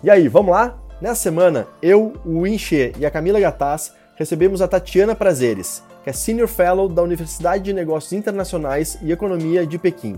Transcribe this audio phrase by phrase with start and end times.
[0.00, 0.78] E aí, vamos lá?
[1.00, 6.12] Nessa semana, eu, o Winche e a Camila Gataz recebemos a Tatiana Prazeres, que é
[6.12, 10.16] Senior Fellow da Universidade de Negócios Internacionais e Economia de Pequim.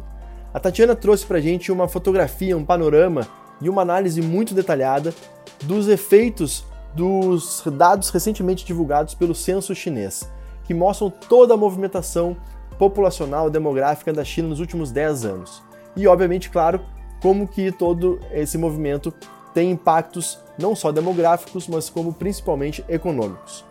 [0.52, 3.26] A Tatiana trouxe pra gente uma fotografia, um panorama
[3.58, 5.14] e uma análise muito detalhada
[5.62, 6.62] dos efeitos
[6.94, 10.30] dos dados recentemente divulgados pelo censo chinês,
[10.64, 12.36] que mostram toda a movimentação
[12.78, 15.62] populacional demográfica da China nos últimos 10 anos.
[15.96, 16.82] E, obviamente, claro,
[17.22, 19.10] como que todo esse movimento
[19.54, 23.64] tem impactos não só demográficos, mas como principalmente econômicos.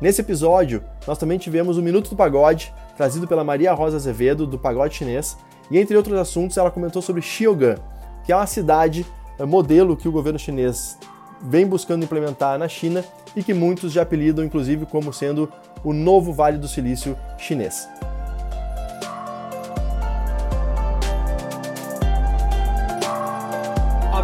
[0.00, 4.58] Nesse episódio, nós também tivemos o Minuto do Pagode, trazido pela Maria Rosa Azevedo, do
[4.58, 5.36] Pagode Chinês,
[5.70, 7.76] e entre outros assuntos ela comentou sobre Xiaogan,
[8.24, 9.06] que é uma cidade
[9.38, 10.98] é, modelo que o governo chinês
[11.42, 15.50] vem buscando implementar na China e que muitos já apelidam inclusive como sendo
[15.82, 17.88] o novo Vale do Silício chinês.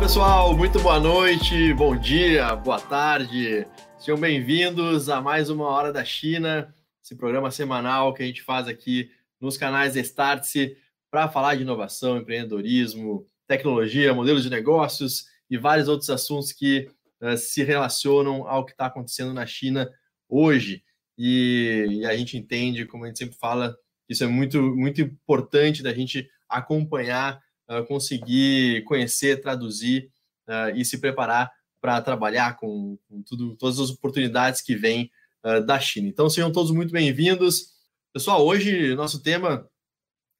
[0.06, 3.66] Pessoal, muito boa noite, bom dia, boa tarde.
[3.98, 6.72] Sejam bem-vindos a mais uma Hora da China,
[7.02, 10.76] esse programa semanal que a gente faz aqui nos canais da Startse
[11.10, 16.88] para falar de inovação, empreendedorismo, tecnologia, modelos de negócios e vários outros assuntos que
[17.20, 19.90] uh, se relacionam ao que está acontecendo na China
[20.28, 20.84] hoje.
[21.18, 23.76] E, e, a gente entende, como a gente sempre fala,
[24.08, 27.42] isso é muito, muito importante da gente acompanhar
[27.86, 30.10] conseguir conhecer, traduzir
[30.48, 31.50] uh, e se preparar
[31.80, 35.10] para trabalhar com, com, tudo, todas as oportunidades que vêm
[35.44, 36.08] uh, da China.
[36.08, 37.74] Então sejam todos muito bem-vindos.
[38.12, 39.68] Pessoal, hoje nosso tema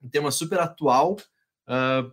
[0.03, 1.17] um tema super atual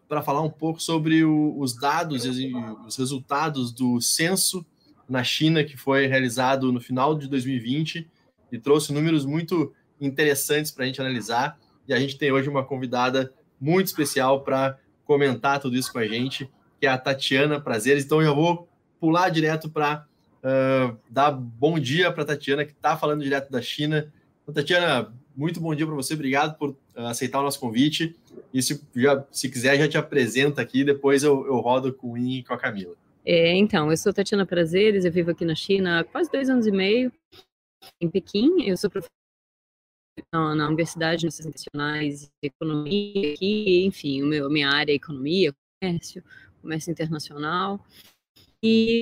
[0.08, 2.52] para falar um pouco sobre o, os dados e
[2.88, 4.66] os resultados do censo
[5.08, 8.10] na China que foi realizado no final de 2020
[8.52, 11.60] e trouxe números muito interessantes para a gente analisar.
[11.88, 16.08] E a gente tem hoje uma convidada muito especial para comentar tudo isso com a
[16.08, 16.50] gente,
[16.80, 18.06] que é a Tatiana Prazeres.
[18.06, 18.68] Então eu vou
[19.00, 20.06] pular direto para
[20.44, 24.12] uh, dar bom dia para a Tatiana, que está falando direto da China.
[24.42, 26.78] Então, Tatiana, muito bom dia para você, obrigado por uh,
[27.08, 28.16] aceitar o nosso convite.
[28.54, 32.18] E se, já, se quiser, já te apresenta aqui, depois eu, eu rodo com o
[32.18, 32.96] In e com a Camila.
[33.26, 36.68] É, então, eu sou Tatiana Prazeres, eu vivo aqui na China há quase dois anos
[36.68, 37.12] e meio,
[38.02, 38.64] em Pequim.
[38.64, 39.23] Eu sou professora
[40.32, 44.96] na, na Universidade de Ciências Internacionais e Economia aqui, enfim, o meu, minha área é
[44.96, 46.24] economia, comércio,
[46.62, 47.86] comércio internacional.
[48.62, 49.02] E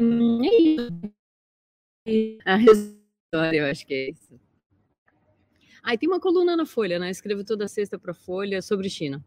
[2.05, 4.39] é a história, eu acho que é isso.
[5.83, 7.09] Ah, e tem uma coluna na Folha, né?
[7.09, 9.23] Escrevo toda sexta para Folha sobre China.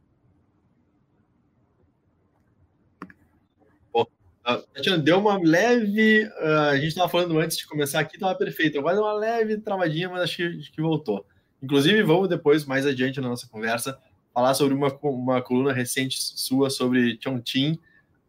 [4.44, 6.24] Tatiana, deu uma leve.
[6.24, 8.82] Uh, a gente estava falando antes de começar aqui, estava perfeito.
[8.82, 11.26] Vai dar uma leve travadinha, mas acho que, acho que voltou.
[11.64, 13.98] Inclusive, vamos depois, mais adiante na nossa conversa,
[14.34, 17.78] falar sobre uma, uma coluna recente sua sobre Chongqing.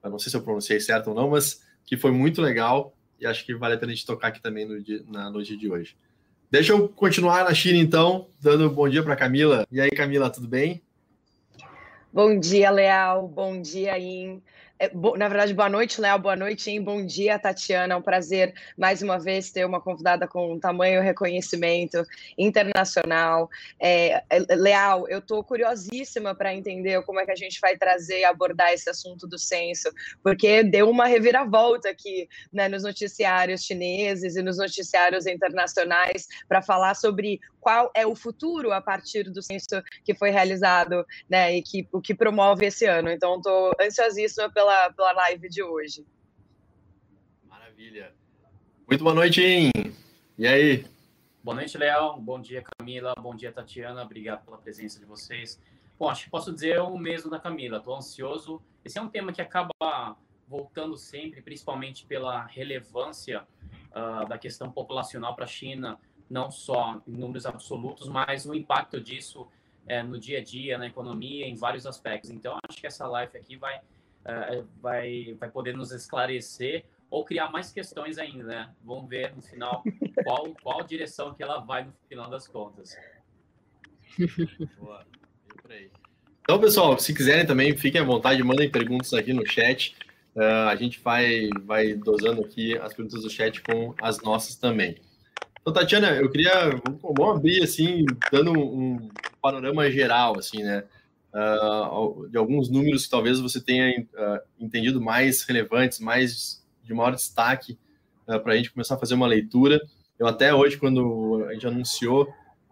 [0.02, 3.26] Eu não sei se eu pronunciei certo ou não, mas que foi muito legal e
[3.26, 5.70] acho que vale a pena a gente tocar aqui também no dia, na noite de
[5.70, 5.98] hoje.
[6.50, 9.68] Deixa eu continuar na China, então, dando um bom dia para Camila.
[9.70, 10.82] E aí, Camila, tudo bem?
[12.14, 13.28] Bom dia, Leal.
[13.28, 14.42] Bom dia, In.
[14.78, 16.82] É, na verdade, boa noite, Léo, boa noite, hein?
[16.82, 17.94] bom dia, Tatiana.
[17.94, 22.06] É um prazer mais uma vez ter uma convidada com um tamanho reconhecimento
[22.38, 23.50] internacional.
[23.80, 28.20] É, é Leal, eu estou curiosíssima para entender como é que a gente vai trazer
[28.20, 29.90] e abordar esse assunto do censo,
[30.22, 36.96] porque deu uma reviravolta aqui né, nos noticiários chineses e nos noticiários internacionais para falar
[36.96, 41.88] sobre qual é o futuro a partir do censo que foi realizado né, e que,
[41.92, 43.10] o que promove esse ano.
[43.10, 46.06] Então, estou ansiosíssima pela pela, pela live de hoje.
[47.48, 48.14] Maravilha.
[48.90, 49.72] Muito boa noite, hein?
[50.38, 50.86] E aí?
[51.44, 52.18] Boa noite, Léo.
[52.18, 53.14] Bom dia, Camila.
[53.20, 54.02] Bom dia, Tatiana.
[54.02, 55.62] Obrigado pela presença de vocês.
[56.00, 57.78] Bom, acho que posso dizer o mesmo da Camila.
[57.78, 58.60] Estou ansioso.
[58.84, 60.18] Esse é um tema que acaba
[60.48, 63.48] voltando sempre, principalmente pela relevância
[63.92, 69.00] uh, da questão populacional para a China, não só em números absolutos, mas o impacto
[69.00, 69.48] disso
[69.88, 72.32] é, no dia a dia, na economia, em vários aspectos.
[72.32, 73.80] Então, acho que essa live aqui vai,
[74.26, 78.70] uh, vai, vai poder nos esclarecer ou criar mais questões ainda, né?
[78.84, 79.84] Vamos ver no final
[80.24, 82.96] qual, qual direção que ela vai no final das contas.
[84.78, 85.06] Boa.
[86.42, 89.96] Então, pessoal, se quiserem também, fiquem à vontade, mandem perguntas aqui no chat.
[90.36, 94.98] Uh, a gente vai, vai dosando aqui as perguntas do chat com as nossas também.
[95.62, 96.70] Então, Tatiana, eu queria
[97.02, 99.10] vamos abrir assim, dando um
[99.42, 100.84] panorama geral, assim, né?
[101.36, 107.14] Uh, de alguns números que talvez você tenha uh, entendido mais relevantes, mais de maior
[107.14, 107.78] destaque
[108.26, 109.82] uh, para a gente começar a fazer uma leitura.
[110.18, 112.26] Eu até hoje, quando a gente anunciou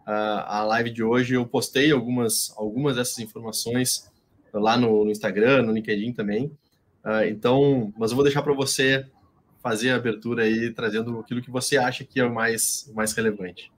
[0.05, 4.11] a live de hoje, eu postei algumas, algumas dessas informações
[4.53, 6.51] lá no, no Instagram, no LinkedIn também.
[7.29, 9.05] então, mas eu vou deixar para você
[9.61, 13.71] fazer a abertura aí, trazendo aquilo que você acha que é o mais, mais relevante.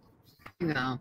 [0.60, 1.00] Legal.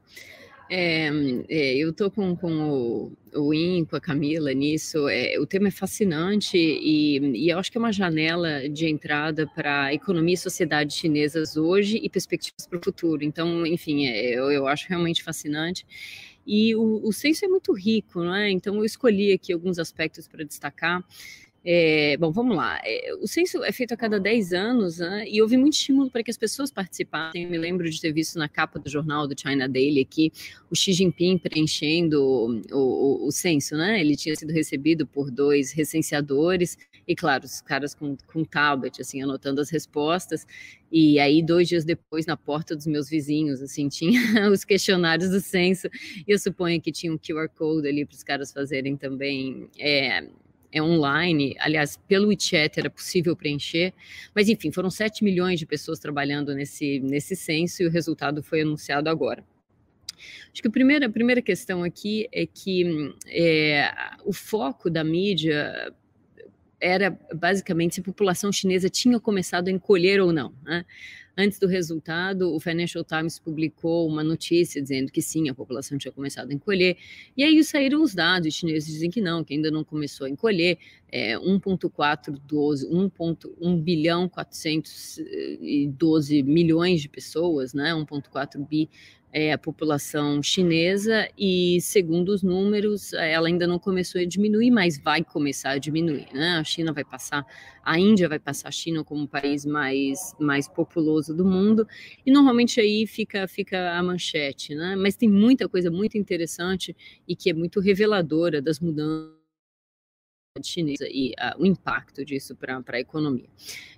[0.71, 1.09] É,
[1.49, 5.09] é, eu estou com, com o, o In, com a Camila nisso.
[5.09, 9.47] É, o tema é fascinante e, e eu acho que é uma janela de entrada
[9.47, 13.23] para economia e sociedade chinesas hoje e perspectivas para o futuro.
[13.23, 15.87] Então, enfim, é, eu, eu acho realmente fascinante.
[16.47, 18.51] E o, o censo é muito rico, não é?
[18.51, 21.03] Então, eu escolhi aqui alguns aspectos para destacar.
[21.67, 22.79] É, bom, vamos lá.
[22.85, 26.23] É, o censo é feito a cada 10 anos né, e houve muito estímulo para
[26.23, 27.45] que as pessoas participassem.
[27.45, 30.31] Eu me lembro de ter visto na capa do jornal do China Daily aqui
[30.71, 33.99] o Xi Jinping preenchendo o, o, o censo, né?
[33.99, 36.77] Ele tinha sido recebido por dois recenseadores
[37.09, 40.47] e, claro, os caras com, com tablet, assim, anotando as respostas.
[40.93, 45.41] E aí, dois dias depois, na porta dos meus vizinhos, assim, tinha os questionários do
[45.41, 45.89] censo.
[46.27, 49.69] E eu suponho que tinha um QR Code ali para os caras fazerem também.
[49.79, 50.29] É,
[50.75, 53.95] é online, aliás, pelo WeChat era possível preencher,
[54.35, 58.63] mas enfim, foram 7 milhões de pessoas trabalhando nesse, nesse censo e o resultado foi
[58.63, 59.45] anunciado agora.
[60.53, 63.89] Acho que a primeira, a primeira questão aqui é que é,
[64.25, 65.95] o foco da mídia
[66.81, 70.53] era basicamente se a população chinesa tinha começado a encolher ou não.
[70.65, 70.85] Né?
[71.37, 76.13] Antes do resultado, o Financial Times publicou uma notícia dizendo que sim, a população tinha
[76.13, 76.97] começado a encolher.
[77.37, 80.31] E aí saíram os dados, os chineses dizem que não, que ainda não começou a
[80.31, 80.79] encolher.
[81.11, 87.93] É, 1,412, 1,1 bilhão 412 milhões de pessoas, né?
[87.93, 88.89] 1,4 bi
[89.35, 94.97] é, a população chinesa e, segundo os números, ela ainda não começou a diminuir, mas
[94.97, 96.29] vai começar a diminuir.
[96.33, 96.51] Né?
[96.51, 97.45] A China vai passar,
[97.83, 101.85] a Índia vai passar a China como o país mais, mais populoso do mundo,
[102.25, 104.73] e normalmente aí fica, fica a manchete.
[104.73, 104.95] Né?
[104.95, 106.97] Mas tem muita coisa muito interessante
[107.27, 109.35] e que é muito reveladora das mudanças
[110.63, 113.49] chinesa e uh, o impacto disso para a economia.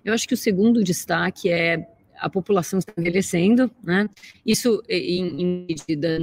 [0.02, 1.86] Eu acho que o segundo destaque é
[2.18, 4.08] a população está envelhecendo, né?
[4.44, 6.18] Isso em, em medida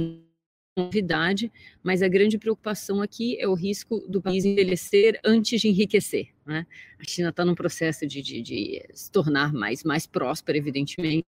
[0.76, 1.52] novidade,
[1.82, 6.30] mas a grande preocupação aqui é o risco do país envelhecer antes de enriquecer.
[6.44, 6.66] Né?
[6.98, 11.24] A China está num processo de, de, de, se tornar mais, mais próspera, evidentemente,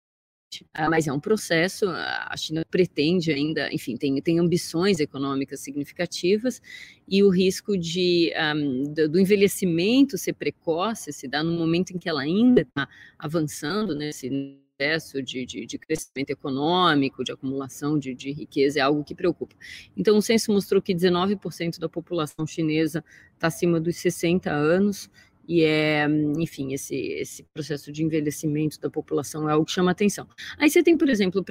[0.72, 1.86] ah, mas é um processo.
[1.88, 6.60] A China pretende ainda, enfim, tem, tem ambições econômicas significativas
[7.08, 12.08] e o risco de um, do, envelhecimento ser precoce se dá no momento em que
[12.08, 12.88] ela ainda está
[13.18, 14.28] avançando nesse
[14.76, 19.56] processo de, de, de, crescimento econômico, de acumulação de, de, riqueza, é algo que preocupa.
[19.96, 23.02] Então, o censo mostrou que 19% da população chinesa
[23.34, 25.08] está acima dos 60 anos,
[25.48, 26.06] e é,
[26.38, 30.28] enfim, esse, esse processo de envelhecimento da população é algo que chama atenção.
[30.58, 31.44] Aí você tem, por exemplo,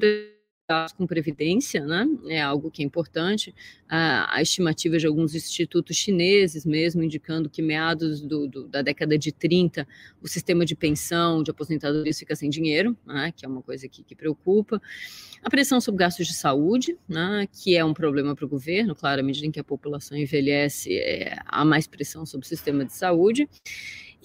[0.97, 2.07] com previdência, né?
[2.27, 3.53] É algo que é importante.
[3.87, 9.31] A, estimativa de alguns institutos chineses mesmo indicando que meados do, do, da década de
[9.31, 9.87] 30
[10.21, 13.31] o sistema de pensão, de aposentadoria fica sem dinheiro, né?
[13.35, 14.81] que é uma coisa que, que preocupa.
[15.43, 17.47] A pressão sobre gastos de saúde, né?
[17.51, 20.97] que é um problema para o governo, claro, à medida em que a população envelhece,
[20.97, 23.47] é, há mais pressão sobre o sistema de saúde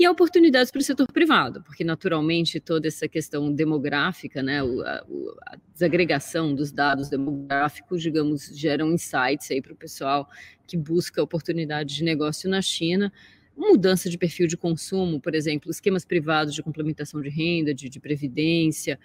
[0.00, 5.04] e oportunidades para o setor privado, porque naturalmente toda essa questão demográfica, né, a,
[5.46, 10.26] a desagregação dos dados demográficos, digamos, geram insights aí para o pessoal
[10.66, 13.12] que busca oportunidades de negócio na China,
[13.54, 18.00] mudança de perfil de consumo, por exemplo, esquemas privados de complementação de renda, de, de
[18.00, 18.98] previdência,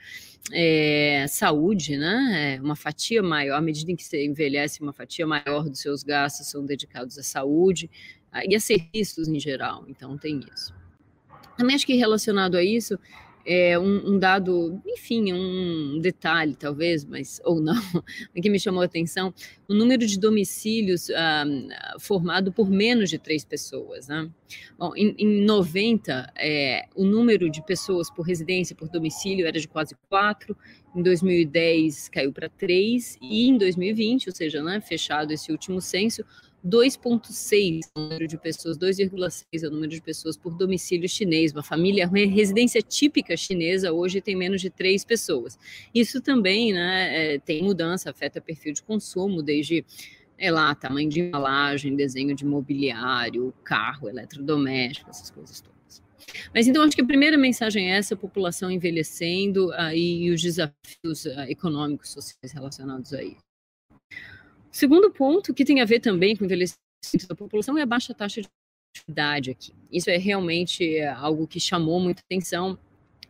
[0.53, 2.55] é, saúde, né?
[2.55, 6.03] É uma fatia maior, à medida em que você envelhece, uma fatia maior dos seus
[6.03, 7.91] gastos são dedicados à saúde
[8.47, 9.83] e a serviços em geral.
[9.89, 10.84] Então, tem isso.
[11.57, 12.99] Também acho que relacionado a isso
[13.45, 17.79] é, um, um, dado, enfim, um detalhe talvez, mas ou não,
[18.33, 19.33] que me chamou a atenção,
[19.67, 21.45] o número de domicílios ah,
[21.99, 24.07] formado por menos de três pessoas.
[24.07, 24.29] Né?
[24.77, 29.67] Bom, em, em 90, é, o número de pessoas por residência, por domicílio, era de
[29.67, 30.57] quase quatro,
[30.95, 36.23] em 2010 caiu para três, e em 2020, ou seja, né, fechado esse último censo,
[36.65, 41.51] 2,6 o número de pessoas, 2,6 é o número de pessoas por domicílio chinês.
[41.51, 45.59] Uma família, uma residência típica chinesa hoje tem menos de três pessoas.
[45.93, 49.85] Isso também né, é, tem mudança, afeta perfil de consumo, desde
[50.37, 56.03] é lá, tamanho de embalagem, desenho de mobiliário, carro, eletrodoméstico, essas coisas todas.
[56.53, 61.25] Mas então acho que a primeira mensagem é essa: população envelhecendo aí, e os desafios
[61.25, 63.44] uh, econômicos sociais relacionados a isso.
[64.75, 68.13] Segundo ponto, que tem a ver também com o envelhecimento da população, é a baixa
[68.13, 68.49] taxa de
[69.07, 69.71] idade aqui.
[69.89, 72.77] Isso é realmente algo que chamou muita atenção,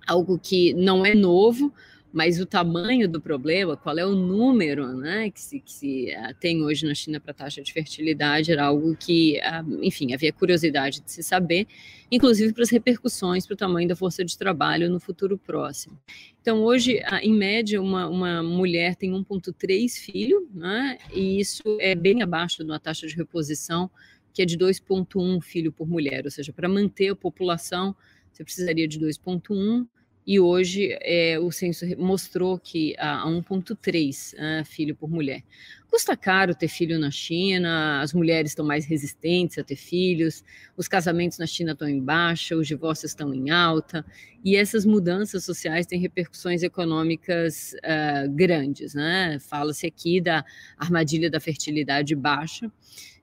[0.08, 1.72] algo que não é novo,
[2.16, 6.34] mas o tamanho do problema, qual é o número né, que se, que se uh,
[6.40, 11.02] tem hoje na China para taxa de fertilidade, era algo que, uh, enfim, havia curiosidade
[11.02, 11.68] de se saber,
[12.10, 16.00] inclusive para as repercussões para o tamanho da força de trabalho no futuro próximo.
[16.40, 22.24] Então, hoje, em média, uma, uma mulher tem 1,3 filho, né, e isso é bem
[22.24, 23.92] abaixo de uma taxa de reposição
[24.34, 27.94] que é de 2,1 filho por mulher, ou seja, para manter a população,
[28.32, 29.86] você precisaria de 2,1
[30.26, 35.44] e hoje é, o censo mostrou que há 1,3 uh, filho por mulher.
[35.88, 40.44] Custa caro ter filho na China, as mulheres estão mais resistentes a ter filhos,
[40.76, 44.04] os casamentos na China estão em baixa, os divórcios estão em alta,
[44.44, 48.96] e essas mudanças sociais têm repercussões econômicas uh, grandes.
[48.96, 49.38] Né?
[49.40, 50.44] Fala-se aqui da
[50.78, 52.72] armadilha da fertilidade baixa,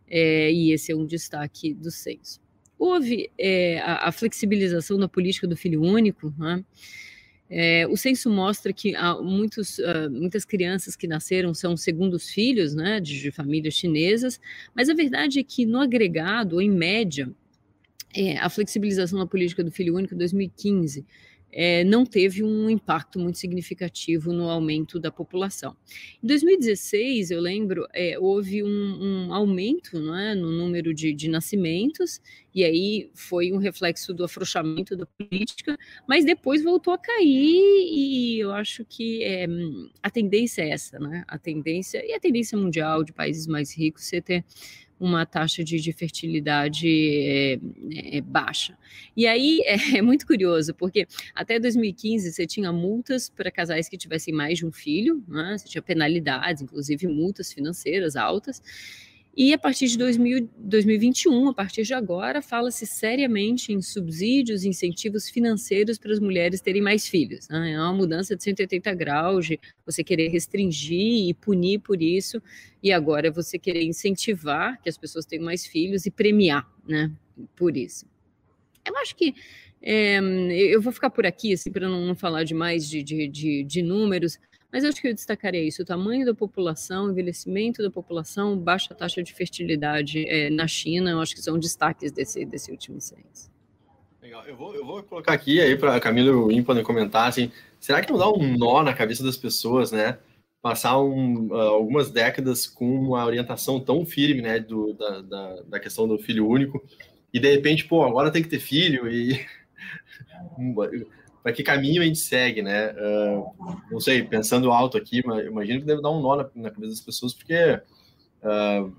[0.09, 2.40] é, e esse é um destaque do censo
[2.83, 6.65] houve é, a, a, flexibilização da política do filho único, né?
[7.49, 12.99] É, o censo mostra que muitos, uh, muitas crianças que nasceram são segundos filhos né,
[12.99, 14.41] de, de, famílias chinesas,
[14.75, 17.31] mas a verdade é que, no agregado, em média,
[18.15, 21.05] é, a flexibilização da política do filho único em 2015
[21.52, 25.76] é, não teve um impacto muito significativo no aumento da população.
[26.23, 28.68] Em 2016, eu lembro, é, houve um,
[29.28, 32.21] um aumento é, no número de, de, nascimentos,
[32.54, 35.76] e aí foi um reflexo do afrouxamento da política,
[36.09, 39.47] mas depois voltou a cair, e eu acho que é,
[40.02, 41.25] a tendência é essa, né?
[41.28, 44.44] A tendência, e a tendência mundial de países mais ricos, você ter
[45.02, 47.59] uma taxa de, de fertilidade é,
[48.16, 48.78] é, baixa.
[49.16, 53.99] E aí é, é, muito curioso, porque até 2015 você tinha multas para casais que
[53.99, 55.56] tivessem mais de um filho, né?
[55.59, 58.62] você tinha penalidades, inclusive multas financeiras altas.
[59.35, 65.29] E a partir de 2000, 2021, a partir de agora, fala-se seriamente em subsídios, incentivos
[65.31, 67.49] financeiros para as mulheres terem mais filhos.
[67.49, 67.73] Né?
[67.73, 72.43] É uma mudança de 180 graus de você querer restringir e punir por isso,
[72.83, 77.11] e agora é você querer incentivar que as pessoas tenham mais filhos e premiar né,
[77.57, 78.05] por isso.
[78.85, 79.35] Eu acho que
[79.81, 80.21] é,
[80.71, 84.39] eu vou ficar por aqui, assim, para não, falar demais de, de, de, de números,
[84.73, 89.23] mas acho que eu destacaria isso: o tamanho da população, envelhecimento da população, baixa taxa
[89.23, 93.52] de fertilidade é, na China, acho que são destaques desse, desse último censo.
[94.23, 94.45] Legal.
[94.47, 98.11] Eu vou, eu vou colocar aqui aí para Camilo e podem comentar assim, será que
[98.11, 100.19] não dá um nó na cabeça das pessoas, né?
[100.62, 105.81] Passar um, uh, algumas décadas com uma orientação tão firme, né, do, da, da, da
[105.81, 106.81] questão do filho único,
[107.35, 109.45] e de repente, pô, agora tem que ter filho e
[111.43, 112.93] para que caminho a gente segue, né?
[112.93, 116.71] Uh, não sei, pensando alto aqui, mas imagino que deve dar um nó na, na
[116.71, 117.81] cabeça das pessoas, porque
[118.43, 118.93] uh,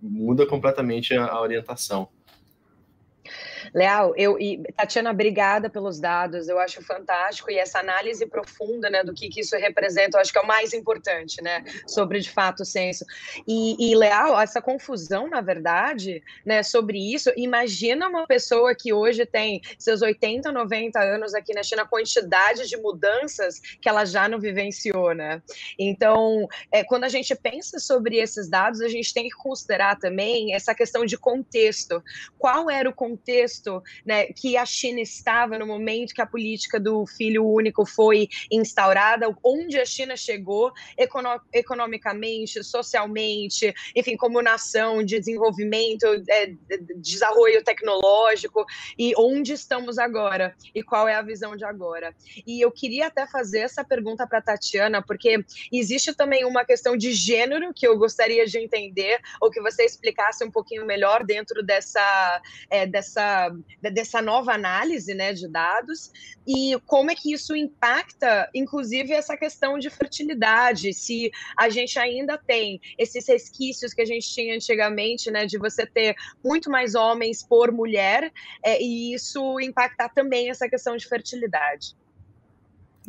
[0.00, 2.08] muda completamente a, a orientação.
[3.74, 9.02] Leal, eu e Tatiana, obrigada pelos dados, eu acho fantástico e essa análise profunda, né,
[9.04, 12.30] do que, que isso representa, eu acho que é o mais importante, né, sobre de
[12.30, 13.04] fato o censo.
[13.46, 19.24] E, e Leal, essa confusão, na verdade, né, sobre isso, imagina uma pessoa que hoje
[19.24, 24.28] tem seus 80, 90 anos aqui na China, a quantidade de mudanças que ela já
[24.28, 25.42] não vivenciou, né?
[25.78, 30.54] Então, é, quando a gente pensa sobre esses dados, a gente tem que considerar também
[30.54, 32.02] essa questão de contexto.
[32.38, 33.59] Qual era o contexto
[34.04, 39.34] né, que a China estava no momento que a política do filho único foi instaurada,
[39.44, 46.52] onde a China chegou econo economicamente, socialmente, enfim, como nação de desenvolvimento, é,
[46.96, 48.64] desarrollo tecnológico,
[48.98, 52.14] e onde estamos agora, e qual é a visão de agora.
[52.46, 57.12] E eu queria até fazer essa pergunta para Tatiana, porque existe também uma questão de
[57.12, 62.42] gênero que eu gostaria de entender, ou que você explicasse um pouquinho melhor dentro dessa,
[62.68, 63.49] é, dessa
[63.92, 66.10] dessa nova análise né, de dados
[66.46, 72.36] e como é que isso impacta, inclusive, essa questão de fertilidade, se a gente ainda
[72.38, 76.14] tem esses resquícios que a gente tinha antigamente, né, de você ter
[76.44, 78.32] muito mais homens por mulher,
[78.64, 81.94] é, e isso impactar também essa questão de fertilidade.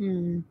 [0.00, 0.42] Hum.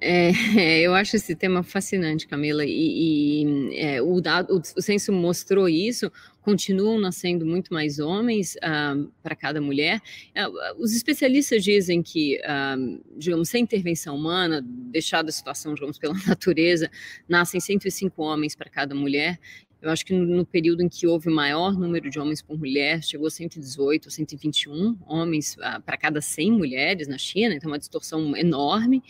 [0.00, 0.30] É,
[0.84, 5.68] eu acho esse tema fascinante, Camila, e, e é, o, dado, o, o censo mostrou
[5.68, 6.12] isso,
[6.44, 10.00] continuam nascendo muito mais homens ah, para cada mulher.
[10.36, 12.76] Ah, os especialistas dizem que, ah,
[13.16, 16.90] digamos, sem intervenção humana, deixada a situação, digamos, pela natureza,
[17.26, 19.40] nascem 105 homens para cada mulher,
[19.84, 22.58] eu acho que no, no, período em que houve o maior número de homens por
[22.58, 27.78] mulher, chegou a 118, 121 homens ah, para cada 100 mulheres na China, então uma
[27.78, 29.02] distorção enorme.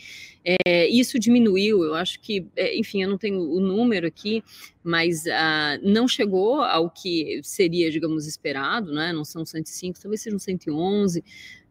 [0.43, 4.43] É, isso diminuiu, eu acho que, é, enfim, eu não tenho o número aqui,
[4.83, 9.13] mas ah, não chegou ao que seria, digamos, esperado, né?
[9.13, 11.23] não são 105, talvez sejam 111,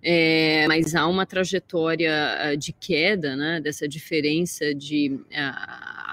[0.02, 5.18] é, mas há uma trajetória ah, de queda, né, dessa diferença de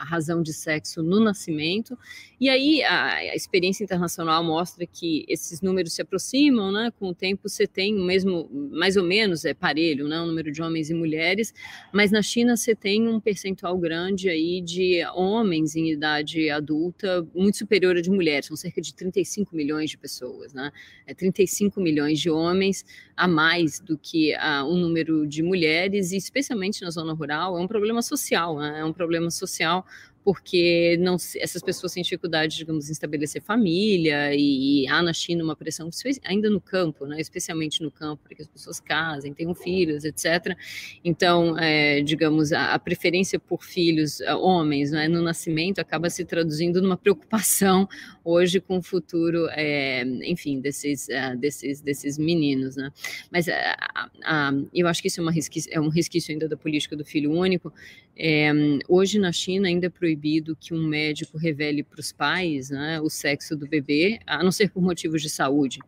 [0.03, 1.97] razão de sexo no nascimento,
[2.39, 7.13] e aí a, a, experiência internacional mostra que esses números se aproximam, né, com o
[7.13, 10.89] tempo você tem o mesmo, mais ou menos, é parelho, né, o número de homens
[10.89, 11.53] e mulheres,
[11.93, 17.57] mas na China você tem um percentual grande aí de homens em idade adulta muito
[17.57, 20.71] superior a de mulheres, são cerca de 35 milhões de pessoas, né,
[21.05, 22.83] é 35 milhões de homens
[23.15, 24.33] a mais do que
[24.65, 28.79] o número de mulheres, e especialmente na zona rural, é um problema social, né?
[28.79, 29.85] é um problema social
[30.23, 35.43] porque não, essas pessoas têm dificuldade, digamos, em estabelecer família, e, e, há na China
[35.43, 35.89] uma pressão,
[36.23, 40.55] ainda no campo, né, especialmente no campo, para que as pessoas casem, tenham filhos, etc.
[41.03, 46.23] Então, é, digamos, a, a, preferência por filhos uh, homens né, no nascimento acaba se
[46.23, 47.87] traduzindo numa preocupação
[48.23, 52.75] hoje com o futuro, é, enfim, desses, uh, desses, desses meninos.
[52.75, 52.91] Né?
[53.31, 56.95] Mas uh, eu acho que isso é, uma resquício, é um resquício ainda da política
[56.95, 57.73] do filho único,
[58.17, 58.51] é,
[58.87, 63.09] hoje na China ainda é proibido que um médico revele para os pais né, o
[63.09, 65.79] sexo do bebê, a não ser por motivos de saúde.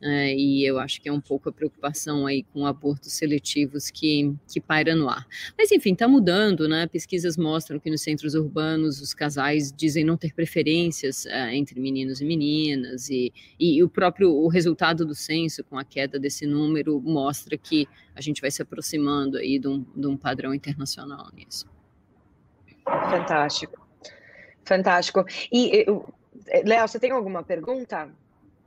[0.00, 4.32] É, e eu acho que é um pouco a preocupação aí com abortos seletivos que,
[4.46, 5.26] que paira no ar.
[5.56, 6.86] Mas enfim, está mudando, né?
[6.86, 12.20] Pesquisas mostram que nos centros urbanos os casais dizem não ter preferências é, entre meninos
[12.20, 17.00] e meninas, e, e o próprio o resultado do censo, com a queda desse número,
[17.00, 21.66] mostra que a gente vai se aproximando aí de um, de um padrão internacional nisso.
[22.84, 23.86] Fantástico.
[24.64, 25.24] Fantástico.
[25.52, 25.86] E,
[26.64, 28.08] Léo, você tem alguma pergunta?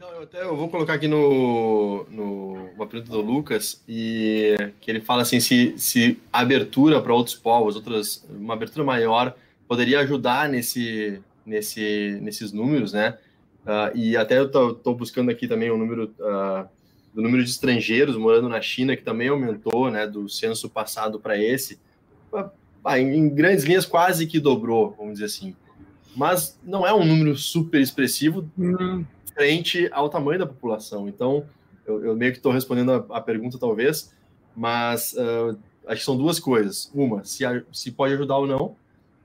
[0.02, 4.90] Não, eu até eu vou colocar aqui no, no uma pergunta do Lucas e que
[4.90, 9.36] ele fala assim se, se abertura para outros povos, outras uma abertura maior
[9.68, 13.16] poderia ajudar nesse nesse nesses números, né?
[13.64, 16.68] Uh, e até eu estou buscando aqui também o número uh,
[17.14, 20.08] do número de estrangeiros morando na China que também aumentou, né?
[20.08, 21.78] Do censo passado para esse,
[22.34, 22.50] uh,
[22.98, 25.56] em, em grandes linhas quase que dobrou, vamos dizer assim.
[26.16, 28.50] Mas não é um número super expressivo.
[28.58, 31.08] Uhum frente ao tamanho da população.
[31.08, 31.46] Então,
[31.86, 34.14] eu, eu meio que estou respondendo a, a, pergunta, talvez,
[34.56, 36.92] mas uh, acho que são duas coisas.
[36.94, 38.76] Uma, se, a, se pode ajudar ou não,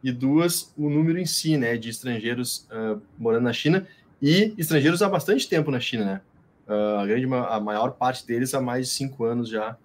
[0.03, 3.87] e duas, o número em si, né, de estrangeiros uh, morando na China
[4.23, 6.21] e estrangeiros há bastante tempo na China, né?
[6.69, 9.77] Uh, a, grande, a maior parte deles há mais de cinco anos já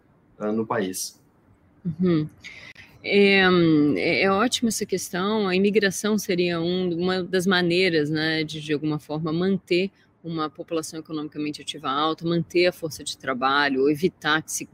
[0.55, 1.19] no país.
[1.85, 2.27] Uhum.
[3.03, 3.43] É,
[4.23, 5.47] é, ótima essa questão.
[5.47, 9.91] A imigração seria um, uma das maneiras, né, de de alguma forma manter
[10.23, 14.69] uma população economicamente ativa alta, manter a força de trabalho, evitar que se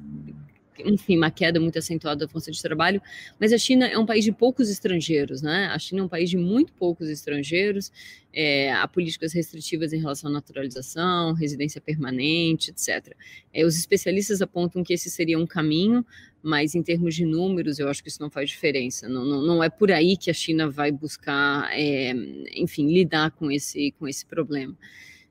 [0.85, 3.01] enfim, uma queda muito acentuada da força de trabalho,
[3.39, 5.67] mas a China é um país de poucos estrangeiros, né?
[5.67, 7.91] A China é um país de muito poucos estrangeiros,
[8.33, 13.15] é, há políticas restritivas em relação à naturalização, residência permanente, etc.
[13.53, 16.05] É, os especialistas apontam que esse seria um caminho,
[16.41, 19.09] mas em termos de números, eu acho que isso não faz diferença.
[19.09, 22.13] Não, não, não é por aí que a China vai buscar, é,
[22.55, 24.77] enfim, lidar com esse, com esse problema.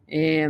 [0.09, 0.47] É,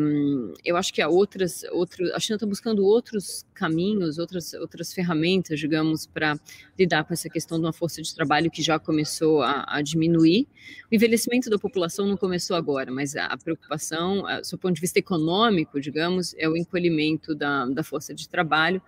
[0.65, 5.59] eu acho que há outras, outro, a China está buscando outros caminhos, outras, outras ferramentas,
[5.59, 6.39] digamos, para
[6.79, 10.47] lidar com essa questão de uma força de trabalho que já começou a, a, diminuir.
[10.93, 14.99] O envelhecimento da população não começou agora, mas a, a preocupação, do ponto de vista
[14.99, 18.83] econômico, digamos, é o encolhimento da, da força de trabalho.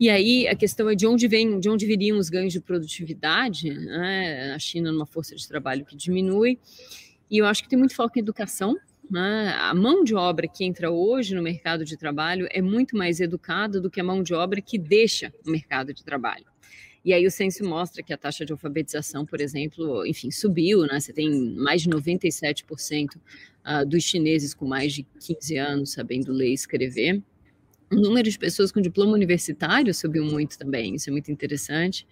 [0.00, 3.70] E aí a questão é de onde vem, de onde viriam os ganhos de produtividade,
[3.70, 4.52] né?
[4.52, 6.58] A China numa força de trabalho que diminui.
[7.30, 8.76] E eu acho que tem muito foco em educação,
[9.12, 9.54] né?
[9.58, 13.80] A mão de obra que entra hoje no mercado de trabalho é muito mais educada
[13.80, 16.46] do que a mão de obra que deixa o mercado de trabalho.
[17.04, 20.98] E aí o censo mostra que a taxa de alfabetização, por exemplo, enfim, subiu, né?
[20.98, 26.50] Você tem mais de 97% uh, dos chineses com mais de 15 anos sabendo ler
[26.50, 27.20] e escrever.
[27.92, 32.06] O número de pessoas com diploma universitário subiu muito também, isso é muito interessante.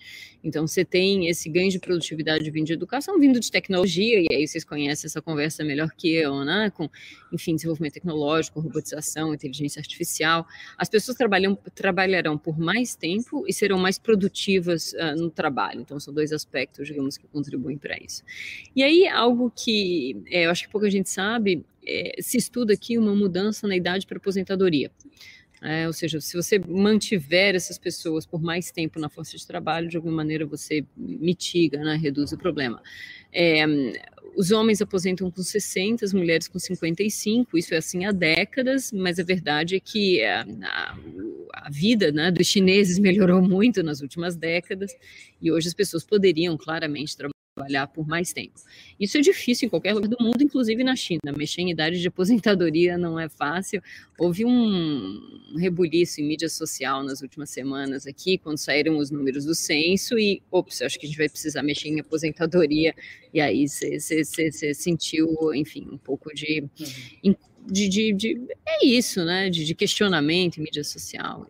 [0.45, 4.47] Então, você tem esse ganho de produtividade vindo de educação, vindo de tecnologia, e aí
[4.47, 6.71] vocês conhecem essa conversa melhor que eu, né?
[6.71, 6.88] Com,
[7.33, 10.47] enfim, desenvolvimento tecnológico, robotização, inteligência artificial.
[10.77, 15.81] As pessoas trabalham, trabalharão por mais tempo e serão mais produtivas uh, no trabalho.
[15.81, 18.23] Então, são dois aspectos, digamos, que contribuem para isso.
[18.77, 22.99] E aí, algo que é, eu acho que pouca gente sabe, é, se estuda aqui
[22.99, 24.90] uma mudança na idade para aposentadoria.
[25.62, 29.88] É, ou seja, se você mantiver essas pessoas por mais tempo na força de trabalho,
[29.88, 32.83] de alguma maneira você mitiga, né, reduz o problema.
[33.31, 33.66] É,
[34.35, 39.18] os homens aposentam com 60, as mulheres com 55, isso é assim há décadas, mas
[39.18, 40.99] a verdade é que a, a,
[41.53, 44.92] a vida né, dos chineses melhorou muito nas últimas décadas,
[45.42, 48.61] e hoje as pessoas poderiam claramente trabalhar trabalhar por mais tempo.
[48.99, 51.20] Isso é difícil em qualquer lugar do mundo, inclusive na China.
[51.37, 53.83] Mexer em idade de aposentadoria não é fácil.
[54.18, 59.55] Houve um rebuliço em mídia social nas últimas semanas aqui, quando saíram os números do
[59.55, 62.94] censo, e, ops, acho que a gente vai precisar mexer em aposentadoria.
[63.33, 64.23] E aí você
[64.75, 66.64] sentiu, enfim, um pouco de,
[67.25, 67.35] uhum.
[67.66, 69.51] de, de, de, É isso, né?
[69.51, 71.46] De, de questionamento em mídia social.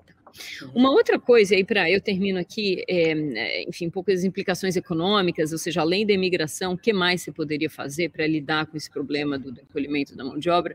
[0.62, 0.70] Uhum.
[0.74, 5.80] Uma outra coisa, aí para eu termino aqui, é, enfim, poucas implicações econômicas, ou seja,
[5.80, 9.52] além da imigração, o que mais se poderia fazer para lidar com esse problema do,
[9.52, 10.74] do encolhimento da mão de obra?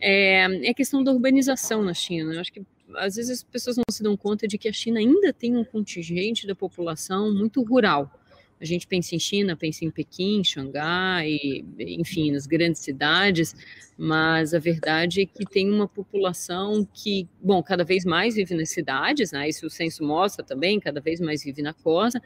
[0.00, 2.34] É, é a questão da urbanização na China.
[2.34, 2.62] Eu acho que
[2.96, 5.64] às vezes as pessoas não se dão conta de que a China ainda tem um
[5.64, 8.17] contingente da população muito rural.
[8.60, 11.38] A gente pensa em China, pensa em Pequim, Xangai,
[11.78, 13.54] enfim, nas grandes cidades,
[14.00, 18.70] mas a verdade é que tem uma população que, bom, cada vez mais vive nas
[18.70, 19.48] cidades, né?
[19.48, 22.22] Isso o censo mostra também, cada vez mais vive na costa,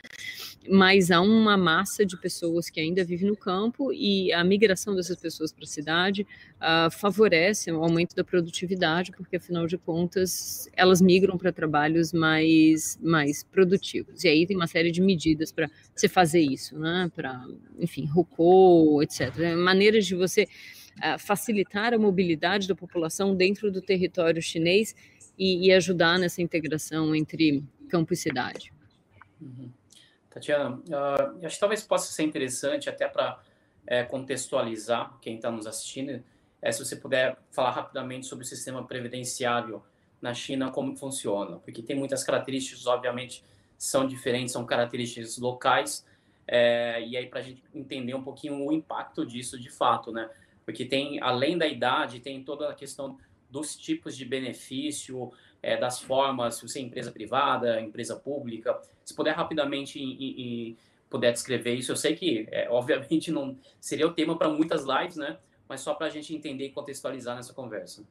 [0.69, 5.17] mas há uma massa de pessoas que ainda vivem no campo e a migração dessas
[5.17, 6.27] pessoas para a cidade
[6.61, 12.99] uh, favorece o aumento da produtividade, porque afinal de contas elas migram para trabalhos mais,
[13.03, 14.25] mais produtivos.
[14.25, 17.11] E aí tem uma série de medidas para você fazer isso, né?
[17.15, 17.45] Para,
[17.79, 19.57] enfim, RUCO, etc.
[19.57, 20.47] Maneiras de você
[21.19, 24.95] facilitar a mobilidade da população dentro do território chinês
[25.39, 28.73] e, e ajudar nessa integração entre campo e cidade.
[29.41, 29.71] Uhum.
[30.31, 33.41] Tatiana, uh, acho que talvez possa ser interessante até para
[33.87, 36.23] é, contextualizar quem está nos assistindo,
[36.61, 39.83] é, se você puder falar rapidamente sobre o sistema previdenciário
[40.21, 43.43] na China, como funciona, porque tem muitas características, obviamente,
[43.77, 46.07] são diferentes, são características locais,
[46.55, 50.29] é, e aí para a gente entender um pouquinho o impacto disso de fato, né?
[50.65, 53.19] porque tem, além da idade, tem toda a questão
[53.51, 58.81] dos tipos de benefício, é, das formas, se você é empresa privada, empresa pública.
[59.05, 60.77] Se puder rapidamente e, e
[61.09, 65.17] puder descrever isso, eu sei que, é, obviamente, não seria o tema para muitas lives,
[65.17, 65.39] né?
[65.69, 68.05] Mas só para a gente entender e contextualizar nessa conversa.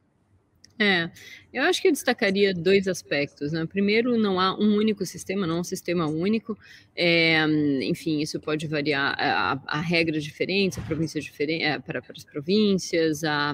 [0.78, 1.10] É,
[1.52, 3.64] eu acho que eu destacaria dois aspectos, né?
[3.66, 6.58] Primeiro, não há um único sistema, não um sistema único.
[6.96, 7.44] É,
[7.82, 12.24] enfim, isso pode variar a, a regras diferentes, a províncias diferentes, é, para, para as
[12.24, 13.52] províncias, a,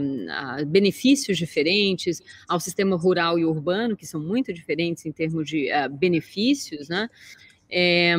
[0.66, 5.88] benefícios diferentes, ao sistema rural e urbano, que são muito diferentes em termos de uh,
[5.90, 7.10] benefícios, né?
[7.70, 8.16] É,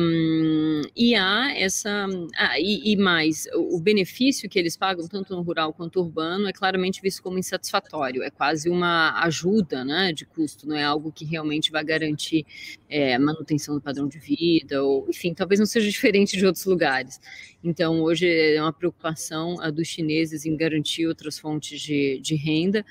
[0.94, 2.06] e há essa.
[2.36, 6.48] Ah, e, e, mais, o benefício que eles pagam, tanto no rural quanto no urbano,
[6.48, 11.10] é claramente visto como insatisfatório, é quase uma ajuda né, de custo, não é algo
[11.10, 12.46] que realmente vai garantir
[12.88, 17.20] é, manutenção do padrão de vida, ou enfim, talvez não seja diferente de outros lugares.
[17.62, 22.84] Então, hoje é uma preocupação dos chineses em garantir outras fontes de, de renda.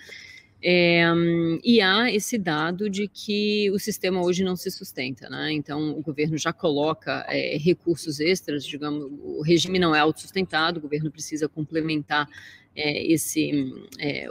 [0.62, 1.04] É,
[1.64, 5.54] e há esse dado de que o sistema hoje não se sustenta, né?
[5.54, 10.82] Então, o governo já coloca é, recursos extras, digamos, o regime não é autossustentado, o
[10.82, 12.28] governo precisa complementar
[12.76, 13.52] é, esse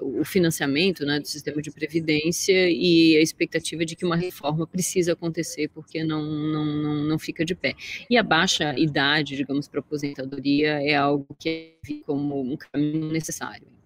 [0.01, 5.13] o financiamento né, do sistema de previdência e a expectativa de que uma reforma precisa
[5.13, 7.75] acontecer porque não, não, não, não fica de pé.
[8.09, 13.78] E a baixa idade, digamos, para aposentadoria é algo que é como um caminho necessário.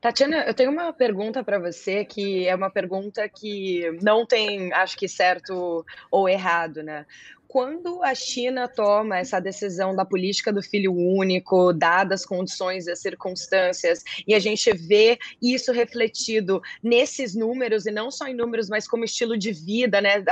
[0.00, 4.96] Tatiana, eu tenho uma pergunta para você que é uma pergunta que não tem, acho
[4.96, 7.04] que certo ou errado, né?
[7.46, 12.92] Quando a China toma essa decisão da política do filho único, dadas as condições e
[12.92, 18.70] as circunstâncias, e a gente vê isso refletido nesses números, e não só em números,
[18.70, 20.24] mas como estilo de vida, né?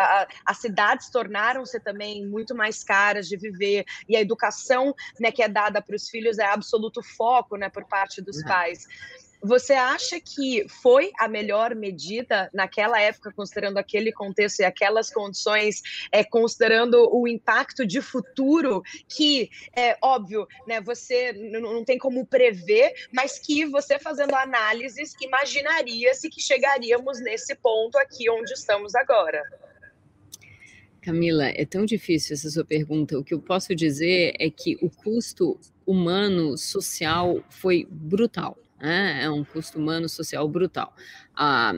[0.46, 5.48] As cidades tornaram-se também muito mais caras de viver, e a educação né, que é
[5.48, 8.86] dada para os filhos é absoluto foco né, por parte dos pais.
[9.42, 15.82] Você acha que foi a melhor medida naquela época, considerando aquele contexto e aquelas condições,
[16.10, 22.92] é, considerando o impacto de futuro que, é óbvio, né, você não tem como prever,
[23.12, 29.42] mas que você fazendo análises imaginaria-se que chegaríamos nesse ponto aqui onde estamos agora?
[31.00, 33.18] Camila, é tão difícil essa sua pergunta.
[33.18, 38.58] O que eu posso dizer é que o custo humano, social, foi brutal.
[38.80, 39.24] Né?
[39.24, 40.94] É um custo humano, social brutal.
[41.34, 41.74] Ah,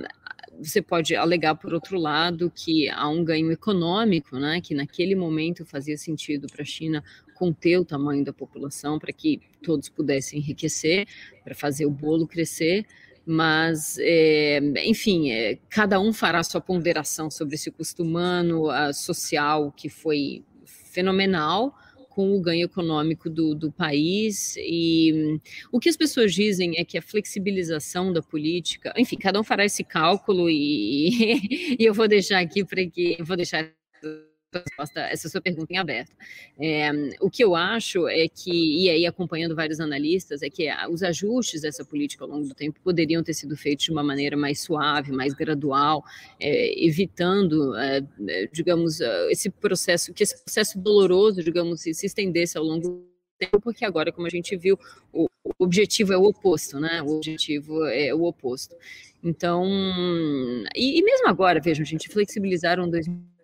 [0.61, 4.61] você pode alegar, por outro lado, que há um ganho econômico, né?
[4.61, 7.03] que naquele momento fazia sentido para a China
[7.35, 11.07] conter o tamanho da população para que todos pudessem enriquecer,
[11.43, 12.87] para fazer o bolo crescer
[13.25, 19.89] mas, é, enfim, é, cada um fará sua ponderação sobre esse custo humano, social, que
[19.89, 21.75] foi fenomenal,
[22.21, 24.55] com o ganho econômico do, do país.
[24.59, 25.41] E
[25.73, 29.65] o que as pessoas dizem é que a flexibilização da política, enfim, cada um fará
[29.65, 33.67] esse cálculo e, e eu vou deixar aqui para que eu vou deixar
[34.59, 36.13] resposta essa sua pergunta em aberto.
[36.59, 41.03] É, o que eu acho é que, e aí acompanhando vários analistas, é que os
[41.03, 44.61] ajustes dessa política ao longo do tempo poderiam ter sido feitos de uma maneira mais
[44.61, 46.05] suave, mais gradual,
[46.41, 52.07] é, evitando, é, é digamos, é, esse processo, que esse processo doloroso, digamos, se, se
[52.07, 54.79] estendesse ao longo do tempo, porque agora, como a gente viu,
[55.13, 55.27] o,
[55.59, 57.03] objetivo é o oposto, né?
[57.03, 58.75] O objetivo é o oposto.
[59.23, 59.67] Então,
[60.75, 63.40] e, e mesmo agora, vejam, gente flexibilizaram 2000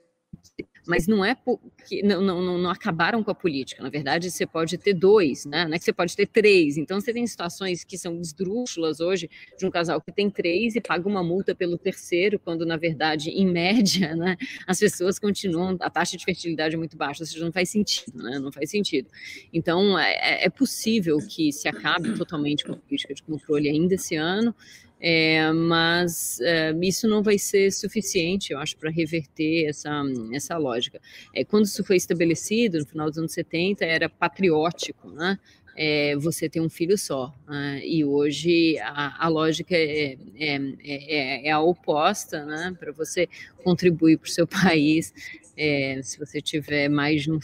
[0.87, 3.83] mas não é porque não, não, não acabaram com a política.
[3.83, 5.65] Na verdade, você pode ter dois, né?
[5.65, 6.77] Não é que você pode ter três.
[6.77, 10.81] Então, você tem situações que são esdrúxulas hoje de um casal que tem três e
[10.81, 15.91] paga uma multa pelo terceiro, quando, na verdade, em média, né, as pessoas continuam, a
[15.91, 18.39] taxa de fertilidade é muito baixa, ou seja, não faz sentido, né?
[18.39, 19.09] Não faz sentido.
[19.53, 24.17] Então, é, é possível que se acabe totalmente com a política de controle ainda esse
[24.17, 24.55] ano.
[24.99, 31.01] É, mas é, isso não vai ser suficiente, eu acho, para reverter essa, essa lógica.
[31.35, 35.39] É, quando isso foi estabelecido, no final dos anos 70, era patriótico, né?
[35.79, 37.35] É, você ter um filho só.
[37.47, 37.83] Né?
[37.85, 42.75] E hoje a, a lógica é, é, é, é, a oposta, né?
[42.81, 43.29] Para você
[43.63, 45.13] contribuir para o seu país,
[45.57, 47.39] é, se você tiver mais de um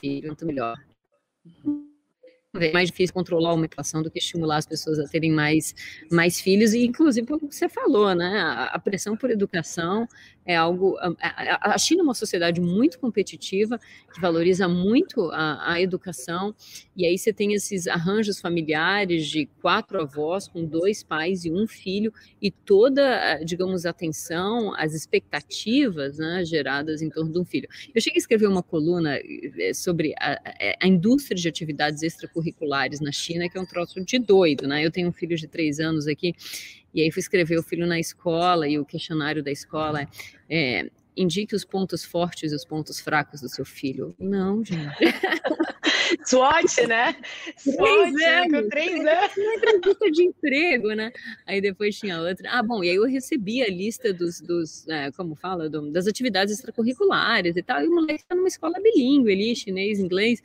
[0.00, 0.76] filho, muito melhor
[2.60, 5.74] é mais difícil controlar uma inflação do que estimular as pessoas a terem mais,
[6.10, 8.40] mais filhos, e inclusive como você falou, né,
[8.72, 10.08] a, pressão por educação
[10.46, 10.96] é algo.
[10.98, 13.78] A, a China é uma sociedade muito competitiva,
[14.14, 16.54] que valoriza muito a, a, educação,
[16.96, 21.66] e aí você tem esses arranjos familiares de quatro avós com dois pais e um
[21.66, 27.68] filho, e toda, digamos, atenção, as expectativas né, geradas em torno de um filho.
[27.94, 30.40] Eu cheguei a escrever uma coluna eh, sobre a,
[30.80, 34.84] a indústria de atividades extracurriculares na China, que é um troço de doido, né?
[34.84, 36.34] Eu tenho um filho de três anos aqui,
[36.96, 40.08] e aí fui escrever o filho na escola e o questionário da escola
[40.48, 44.14] é, indique os pontos fortes e os pontos fracos do seu filho.
[44.18, 44.96] Não, gente.
[46.24, 47.14] SWOT, né?
[47.58, 48.62] SWOT, anos.
[48.62, 49.36] com três anos.
[49.36, 51.12] Uma entrevista de emprego, né?
[51.46, 52.48] Aí depois tinha outra.
[52.50, 56.06] Ah, bom, e aí eu recebi a lista dos, dos é, como fala, do, das
[56.06, 60.42] atividades extracurriculares e tal, e o moleque está numa escola bilíngue ali, chinês, inglês,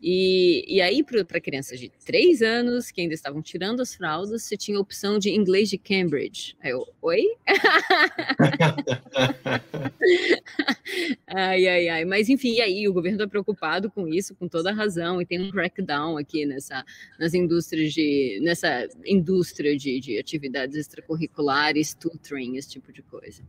[0.00, 4.56] e, e aí, para crianças de três anos, que ainda estavam tirando as fraldas, você
[4.56, 6.56] tinha a opção de inglês de Cambridge.
[6.60, 7.24] Aí eu, oi?
[11.26, 12.04] ai, ai, ai.
[12.04, 15.40] Mas, enfim, e aí o governo está preocupado com isso, com toda razão, e tem
[15.40, 16.84] um crackdown aqui nessa,
[17.18, 23.42] nas indústrias de, nessa indústria de, de atividades extracurriculares, tutoring, esse tipo de coisa.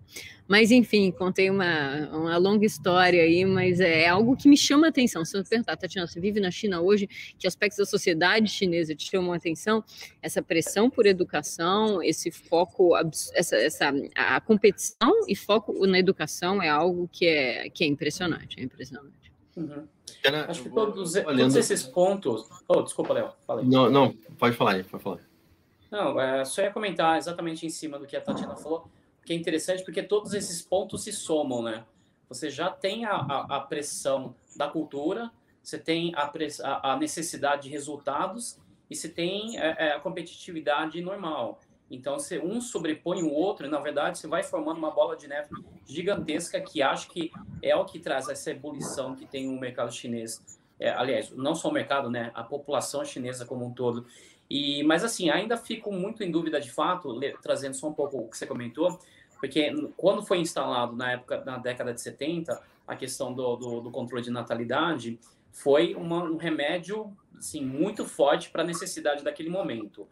[0.48, 4.90] Mas, enfim, contei uma, uma longa história aí, mas é algo que me chama a
[4.90, 5.24] atenção.
[5.24, 9.10] Se eu perguntar, Tatiana, você vive na China hoje, que aspectos da sociedade chinesa te
[9.10, 9.84] chamam a atenção?
[10.22, 12.96] Essa pressão por educação, esse foco,
[13.34, 18.60] essa, essa a competição e foco na educação é algo que é, que é impressionante,
[18.60, 19.32] é impressionante.
[19.56, 19.88] Uhum.
[20.48, 22.50] Acho que todos, todos esses pontos.
[22.68, 23.32] Oh, desculpa, Léo.
[23.64, 25.20] Não, não, pode falar aí, pode falar.
[25.92, 28.88] Não, é, só ia comentar exatamente em cima do que a Tatiana falou,
[29.26, 31.84] que é interessante porque todos esses pontos se somam, né?
[32.28, 35.32] Você já tem a, a, a pressão da cultura,
[35.70, 38.58] você tem a, a necessidade de resultados
[38.90, 41.60] e você tem a, é, é, a competitividade normal.
[41.92, 45.50] Então, se um sobrepõe o outro, na verdade, você vai formando uma bola de neve
[45.88, 47.32] gigantesca que acho que
[47.64, 50.60] é o que traz essa ebulição que tem o mercado chinês.
[50.80, 52.32] É, aliás, não só o mercado, né?
[52.36, 54.06] A população chinesa como um todo.
[54.50, 58.30] E, mas, assim, ainda fico muito em dúvida de fato, trazendo só um pouco o
[58.30, 59.00] que você comentou,
[59.40, 63.92] porque quando foi instalado na época, na década de 70, a questão do, do, do
[63.92, 65.20] controle de natalidade,
[65.62, 70.08] foi uma, um remédio assim, muito forte para a necessidade daquele momento.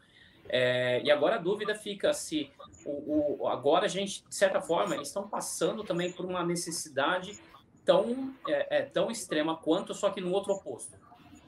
[0.49, 2.49] É, e agora a dúvida fica se
[2.86, 7.38] o, o, agora a gente, de certa forma, eles estão passando também por uma necessidade
[7.83, 10.97] tão, é, é, tão extrema quanto, só que no outro oposto.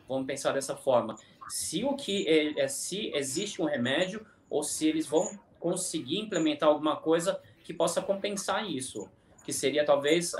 [0.08, 1.16] Vamos pensar dessa forma.
[1.48, 6.70] Se o que é, é, se existe um remédio ou se eles vão conseguir implementar
[6.70, 9.10] alguma coisa que possa compensar isso,
[9.46, 10.34] que seria talvez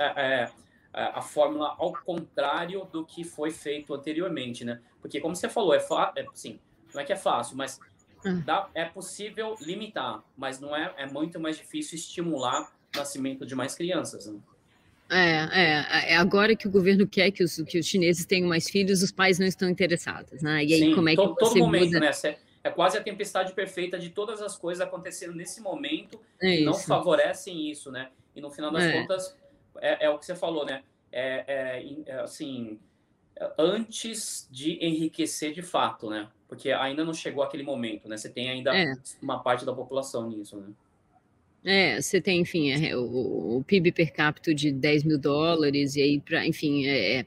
[0.94, 4.82] é, é, a fórmula ao contrário do que foi feito anteriormente, né?
[5.02, 5.80] Porque como você falou, é,
[6.16, 6.60] é sim,
[6.94, 7.80] não é que é fácil, mas
[8.26, 8.42] hum.
[8.46, 13.56] dá, é possível limitar, mas não é, é muito mais difícil estimular o nascimento de
[13.56, 14.28] mais crianças.
[14.28, 14.40] Né?
[15.12, 18.70] É, é, é agora que o governo quer que os, que os chineses tenham mais
[18.70, 20.64] filhos, os pais não estão interessados, né?
[20.64, 22.00] E aí Sim, como é que todo, você todo momento, muda...
[22.00, 22.12] né?
[22.62, 26.74] É quase a tempestade perfeita de todas as coisas acontecendo nesse momento é que não
[26.74, 28.10] favorecem isso, né?
[28.36, 28.92] E no final das é.
[29.02, 29.36] contas,
[29.78, 30.84] é, é, o que você falou, né?
[31.12, 32.80] É, é, é, assim,
[33.58, 36.30] antes de enriquecer de fato, né?
[36.48, 38.18] Porque ainda não chegou aquele momento, né?
[38.18, 38.94] Você tem ainda é.
[39.22, 40.68] uma parte da população nisso, né?
[41.64, 46.02] É, você tem, enfim, é, o, o, PIB per capita de 10 mil dólares, e
[46.02, 47.26] aí, pra, enfim, é, é,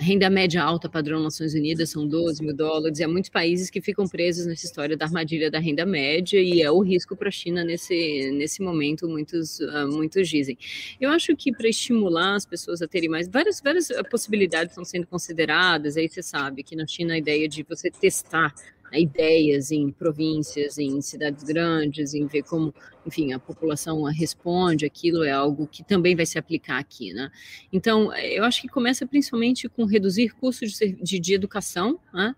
[0.00, 3.80] renda média alta padrão Nações Unidas são 12 mil dólares, e há muitos países que
[3.80, 7.32] ficam presos nessa história da armadilha da renda média, e é o risco para a
[7.32, 10.56] China nesse, nesse momento, muitos, uh, muitos dizem.
[11.00, 15.06] Eu acho que para estimular as pessoas a terem mais, várias, várias possibilidades estão sendo
[15.06, 18.54] consideradas, aí você sabe que na China a ideia de você testar
[18.98, 22.74] ideias em províncias, em cidades grandes, em ver como,
[23.06, 27.30] enfim, a população responde aquilo é algo que também vai se aplicar aqui, né?
[27.72, 32.34] Então, eu acho que começa principalmente com reduzir custos de, de, de educação, né?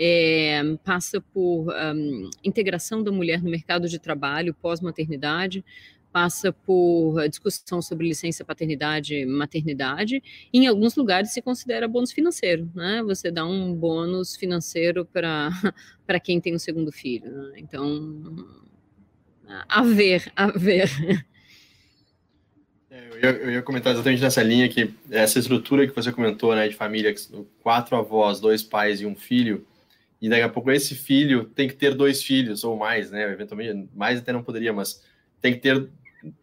[0.00, 5.64] É, passa por um, integração da mulher no mercado de trabalho pós-maternidade,
[6.14, 10.22] passa por discussão sobre licença paternidade maternidade.
[10.52, 13.02] Em alguns lugares se considera bônus financeiro, né?
[13.04, 15.50] Você dá um bônus financeiro para
[16.22, 17.28] quem tem um segundo filho.
[17.32, 17.54] Né?
[17.56, 18.46] Então,
[19.68, 20.88] a ver, a ver.
[22.88, 26.54] É, eu, ia, eu ia comentar exatamente nessa linha que essa estrutura que você comentou,
[26.54, 27.12] né, de família,
[27.60, 29.66] quatro avós, dois pais e um filho,
[30.22, 33.32] e daqui a pouco esse filho tem que ter dois filhos ou mais, né?
[33.32, 35.02] Eventualmente, mais até não poderia, mas
[35.40, 35.90] tem que ter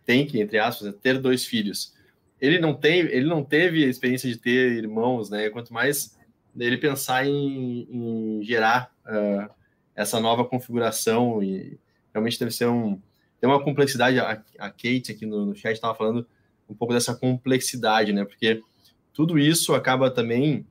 [0.05, 1.93] tem que, entre aspas, né, ter dois filhos.
[2.39, 5.49] Ele não tem, ele não teve a experiência de ter irmãos, né?
[5.49, 6.17] Quanto mais
[6.57, 9.49] ele pensar em, em gerar uh,
[9.95, 11.79] essa nova configuração e
[12.13, 12.99] realmente deve ser um
[13.39, 14.19] tem uma complexidade.
[14.19, 16.27] A, a Kate aqui no, no chat estava falando
[16.69, 18.23] um pouco dessa complexidade, né?
[18.23, 18.61] Porque
[19.13, 20.65] tudo isso acaba também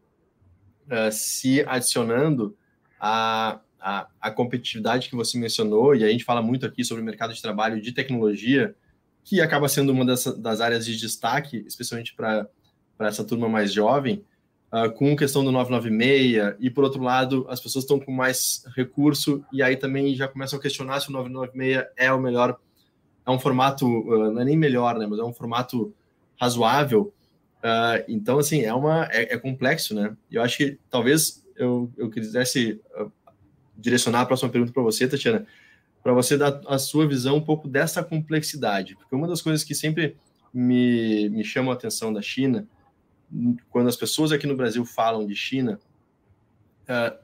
[0.87, 2.57] uh, se adicionando
[3.01, 3.61] a,
[4.21, 7.43] a, competitividade que você mencionou, e a gente fala muito aqui sobre o mercado de
[7.43, 8.75] trabalho de tecnologia,
[9.25, 12.49] que acaba sendo uma das, das áreas de destaque, especialmente para
[13.01, 14.25] essa turma mais jovem,
[14.73, 19.45] uh, com questão do 996, e por outro lado, as pessoas estão com mais recurso,
[19.53, 22.59] e aí também já começam a questionar se o 996 é o melhor,
[23.27, 25.95] é um formato, uh, não é nem melhor, né, mas é um formato
[26.41, 27.13] razoável.
[27.59, 30.17] Uh, então, assim, é, uma, é, é, complexo, né?
[30.31, 32.81] Eu acho que talvez eu, eu quisesse
[33.77, 35.47] direcionar a próxima pergunta para você, Tatiana,
[36.03, 38.97] para você dar a sua visão um pouco dessa complexidade.
[38.97, 40.17] Porque uma das coisas que sempre
[40.53, 42.67] me, me chama a atenção da China,
[43.71, 45.79] quando as pessoas aqui no Brasil falam de China,
[46.85, 47.17] uh,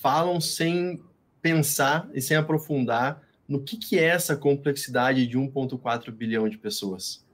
[0.00, 1.02] falam sem
[1.42, 7.24] pensar e sem aprofundar no que, que é essa complexidade de 1,4 bilhão de pessoas.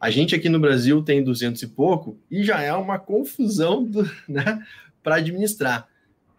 [0.00, 3.90] A gente aqui no Brasil tem 200 e pouco e já é uma confusão
[4.28, 4.64] né,
[5.02, 5.88] para administrar.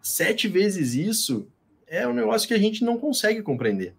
[0.00, 1.48] Sete vezes isso
[1.86, 3.94] é um negócio que a gente não consegue compreender.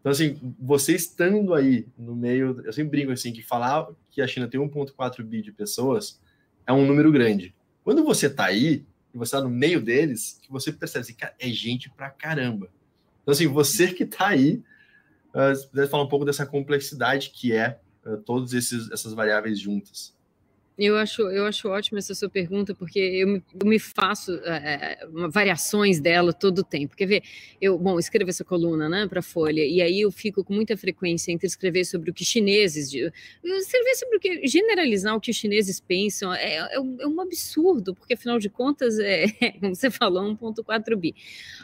[0.00, 4.26] Então, assim, você estando aí no meio, eu sempre brinco assim, que falar que a
[4.26, 6.20] China tem 1,4 bi de pessoas
[6.66, 7.54] é um número grande.
[7.82, 11.34] Quando você está aí, e você está no meio deles, que você percebe assim, cara,
[11.38, 12.68] é gente pra caramba.
[13.22, 14.62] Então, assim, você que está aí,
[15.34, 20.15] uh, se puder falar um pouco dessa complexidade que é uh, todas essas variáveis juntas.
[20.78, 24.98] Eu acho, eu acho ótima essa sua pergunta, porque eu me, eu me faço é,
[25.30, 26.94] variações dela todo o tempo.
[26.94, 27.22] Quer ver?
[27.58, 30.76] Eu, bom, escrevo essa coluna né, para a Folha, e aí eu fico com muita
[30.76, 32.92] frequência entre escrever sobre o que chineses.
[32.92, 34.46] Escrever sobre o que.
[34.46, 38.98] generalizar o que os chineses pensam é, é, é um absurdo, porque afinal de contas,
[38.98, 41.14] é, como você falou, 1,4 bi.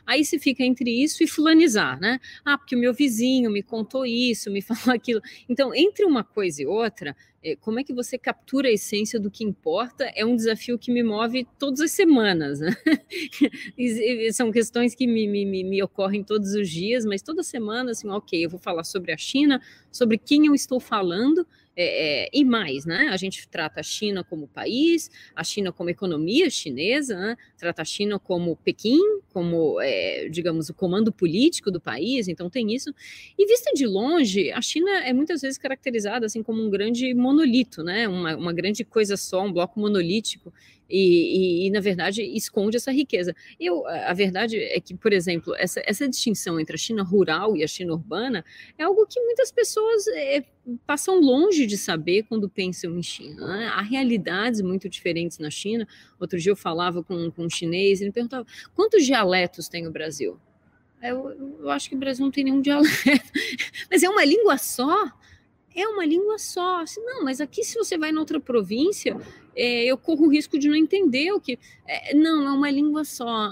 [0.07, 2.19] Aí se fica entre isso e fulanizar, né?
[2.47, 5.21] Ah, porque o meu vizinho me contou isso, me falou aquilo.
[5.51, 7.15] Então, entre uma coisa e outra é,
[7.61, 11.03] como é que você captura a essência do que importa é um desafio que me
[11.03, 12.61] move todas as semanas.
[12.61, 12.71] Né?
[14.33, 18.45] São questões que me, me, me, ocorrem todos os dias, mas toda semana, assim, ok,
[18.45, 19.61] eu vou falar sobre a China,
[19.91, 23.09] sobre quem eu estou falando é, é, e mais, né?
[23.11, 27.37] A gente trata a China como país, a China como economia chinesa, né?
[27.57, 29.01] trata a China como Pequim,
[29.33, 32.95] como, é, digamos, o comando político do país, então tem isso.
[33.39, 37.83] E vista de longe, a China é muitas vezes caracterizada assim como um grande monolito,
[37.83, 38.07] né?
[38.07, 40.53] Uma, uma grande coisa só, um bloco monolítico
[40.93, 43.35] e, e, e, na verdade, esconde essa riqueza.
[43.59, 47.65] Eu, a verdade é que, por exemplo, essa, essa distinção entre a China rural e
[47.65, 48.45] a China urbana
[48.77, 50.45] é algo que muitas pessoas é,
[50.87, 53.47] passam longe de saber quando pensam em China.
[53.47, 53.67] Né?
[53.67, 55.87] Há realidades muito diferentes na China.
[56.21, 60.39] Outro dia eu falava com, com um chinês ele perguntava quantos dialetos tem o Brasil?
[61.03, 63.33] Eu, eu acho que o Brasil não tem nenhum dialeto,
[63.91, 65.11] mas é uma língua só
[65.75, 66.85] é uma língua só.
[66.99, 69.17] Não, mas aqui, se você vai em outra província,
[69.55, 71.59] é, eu corro o risco de não entender o que.
[71.87, 73.51] É, não, é uma língua só.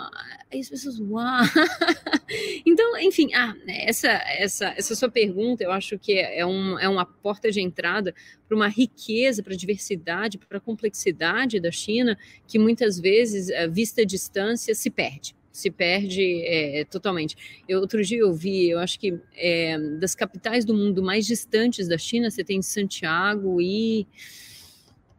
[0.53, 1.43] Aí as pessoas, uau!
[2.65, 7.05] então, enfim, ah, essa, essa, essa sua pergunta, eu acho que é, um, é uma
[7.05, 8.15] porta de entrada
[8.47, 14.03] para uma riqueza, para a diversidade, para a complexidade da China, que muitas vezes, vista
[14.03, 17.37] à distância, se perde se perde é, totalmente.
[17.69, 21.89] Eu, outro dia eu vi, eu acho que é, das capitais do mundo mais distantes
[21.89, 24.07] da China, você tem Santiago e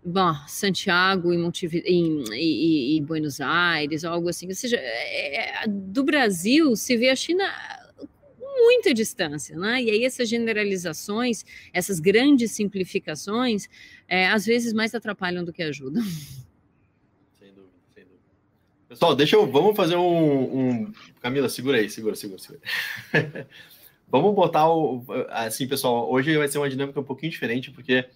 [0.04, 4.48] bom, Santiago e, Montevideo, e, e, Buenos Aires, algo assim.
[4.48, 7.44] Ou seja, é, do Brasil se vê a China
[8.64, 9.82] muita distância, né?
[9.82, 13.68] E aí essas generalizações, essas grandes simplificações,
[14.08, 16.04] é, às vezes mais atrapalham do que ajudam.
[18.92, 19.50] Pessoal, deixa eu.
[19.50, 20.82] Vamos fazer um.
[20.84, 20.94] um...
[21.22, 22.62] Camila, segura aí, segura, segura, segura.
[24.06, 25.06] vamos botar o.
[25.30, 28.10] Assim, pessoal, hoje vai ser uma dinâmica um pouquinho diferente, porque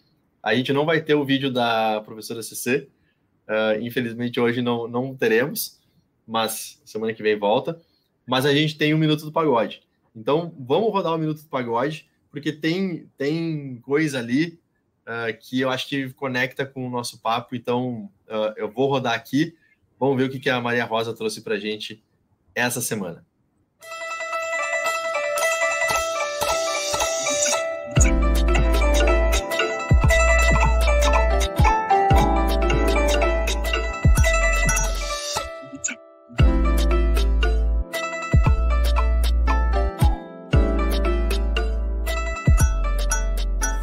[0.43, 2.89] a gente não vai ter o vídeo da professora CC.
[3.47, 5.79] Uh, infelizmente, hoje não, não teremos,
[6.27, 7.79] mas semana que vem volta.
[8.27, 9.81] Mas a gente tem um Minuto do Pagode.
[10.13, 14.59] Então, vamos rodar o um Minuto do Pagode, porque tem, tem coisa ali
[15.07, 17.55] uh, que eu acho que conecta com o nosso papo.
[17.55, 19.55] Então, uh, eu vou rodar aqui.
[19.99, 22.03] Vamos ver o que a Maria Rosa trouxe para gente
[22.53, 23.25] essa semana.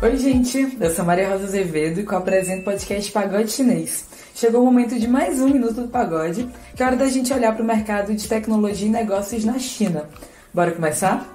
[0.03, 4.65] Oi, gente, eu sou Maria Rosa Azevedo e apresento o podcast Pagode Chinês chegou o
[4.65, 7.65] momento de mais um Minuto do Pagode, que é hora da gente olhar para o
[7.65, 10.09] mercado de tecnologia e negócios na China.
[10.53, 11.33] Bora começar?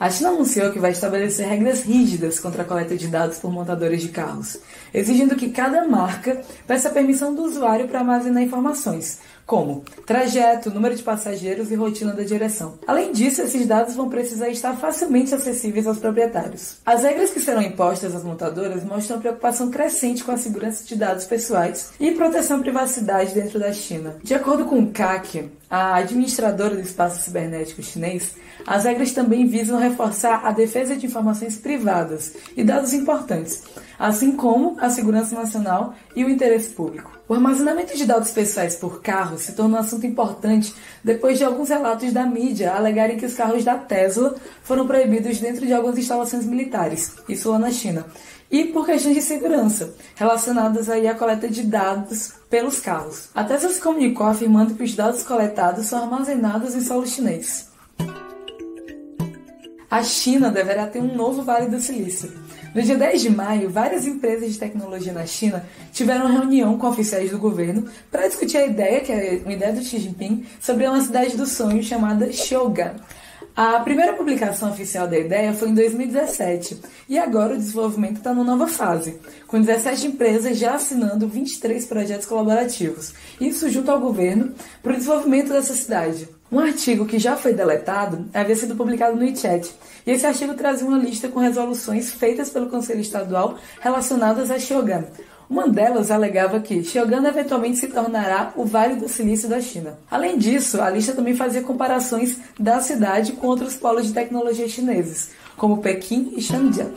[0.00, 4.02] A China anunciou que vai estabelecer regras rígidas contra a coleta de dados por montadores
[4.02, 4.58] de carros,
[4.92, 11.02] exigindo que cada marca peça permissão do usuário para armazenar informações, como trajeto, número de
[11.02, 12.78] passageiros e rotina da direção.
[12.86, 16.76] Além disso, esses dados vão precisar estar facilmente acessíveis aos proprietários.
[16.84, 21.24] As regras que serão impostas às montadoras mostram preocupação crescente com a segurança de dados
[21.24, 24.16] pessoais e proteção à privacidade dentro da China.
[24.22, 28.32] De acordo com o CAC, a administradora do espaço cibernético chinês,
[28.66, 33.62] as regras também visam reforçar a defesa de informações privadas e dados importantes,
[34.02, 37.12] assim como a segurança nacional e o interesse público.
[37.28, 40.74] O armazenamento de dados pessoais por carros se tornou um assunto importante
[41.04, 44.34] depois de alguns relatos da mídia alegarem que os carros da Tesla
[44.64, 48.04] foram proibidos dentro de algumas instalações militares, isso lá na China,
[48.50, 53.28] e por questões de segurança, relacionadas aí à coleta de dados pelos carros.
[53.32, 57.70] A Tesla se comunicou afirmando que os dados coletados são armazenados em solo chinês.
[59.88, 62.32] A China deverá ter um novo Vale do Silício,
[62.74, 67.30] no dia 10 de maio, várias empresas de tecnologia na China tiveram reunião com oficiais
[67.30, 71.00] do governo para discutir a ideia, que é uma ideia do Xi Jinping, sobre uma
[71.00, 72.94] cidade do sonho chamada Shogun.
[73.54, 78.56] A primeira publicação oficial da ideia foi em 2017 e agora o desenvolvimento está numa
[78.56, 84.94] nova fase, com 17 empresas já assinando 23 projetos colaborativos, isso junto ao governo, para
[84.94, 86.26] o desenvolvimento dessa cidade.
[86.50, 89.70] Um artigo que já foi deletado havia sido publicado no WeChat,
[90.06, 95.04] e esse artigo trazia uma lista com resoluções feitas pelo Conselho Estadual relacionadas a Shogun.
[95.52, 99.98] Uma delas alegava que Shogun eventualmente se tornará o Vale do Silício da China.
[100.10, 105.28] Além disso, a lista também fazia comparações da cidade com outros polos de tecnologia chineses,
[105.54, 106.94] como Pequim e Shenzhen.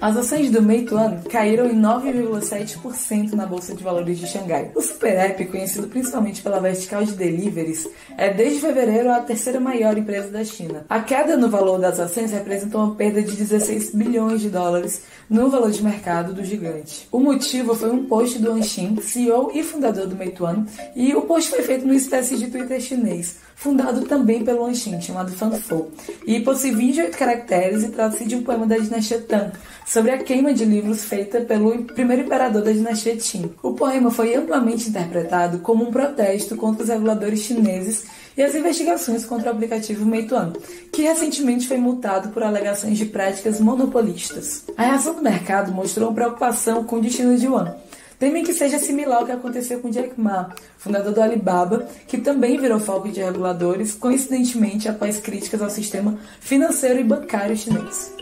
[0.00, 4.70] As ações do Meituan caíram em 9,7% na bolsa de valores de Xangai.
[4.76, 9.98] O Super App, conhecido principalmente pela vertical de deliveries, é desde fevereiro a terceira maior
[9.98, 10.86] empresa da China.
[10.88, 15.50] A queda no valor das ações representou uma perda de 16 bilhões de dólares no
[15.50, 17.06] valor de mercado do gigante.
[17.12, 20.66] O motivo foi um post do Anxin, CEO e fundador do Meituan,
[20.96, 25.32] e o post foi feito numa espécie de Twitter chinês, fundado também pelo Anshin, chamado
[25.32, 25.88] Fanfo,
[26.26, 29.52] e possui 28 caracteres e trata-se de um poema da dinastia Tang,
[29.86, 33.50] sobre a queima de livros feita pelo primeiro imperador da dinastia Qin.
[33.62, 38.04] O poema foi amplamente interpretado como um protesto contra os reguladores chineses
[38.38, 40.52] e as investigações contra o aplicativo Meituan,
[40.92, 44.62] que recentemente foi multado por alegações de práticas monopolistas.
[44.76, 47.74] A reação do mercado mostrou preocupação com o destino de Yuan.
[48.16, 52.58] Temem que seja similar ao que aconteceu com Jack Ma, fundador do Alibaba, que também
[52.58, 58.12] virou foco de reguladores, coincidentemente após críticas ao sistema financeiro e bancário chinês.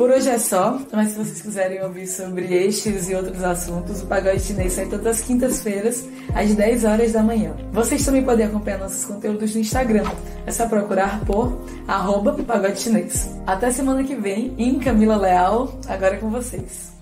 [0.00, 4.06] Por hoje é só, mas se vocês quiserem ouvir sobre estes e outros assuntos, o
[4.06, 7.54] Pagode Chinês sai todas as quintas-feiras, às 10 horas da manhã.
[7.70, 10.04] Vocês também podem acompanhar nossos conteúdos no Instagram.
[10.46, 13.38] É só procurar por arroba Pagode Chinês.
[13.46, 16.98] Até semana que vem, em Camila Leal, agora com vocês.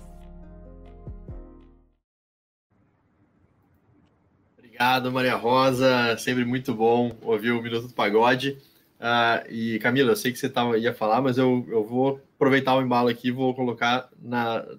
[4.57, 6.17] Obrigado, Maria Rosa.
[6.17, 8.57] Sempre muito bom ouvir o Minuto do Pagode.
[8.99, 12.77] Uh, e Camila, eu sei que você tava, ia falar, mas eu, eu vou aproveitar
[12.77, 14.09] o embalo aqui vou colocar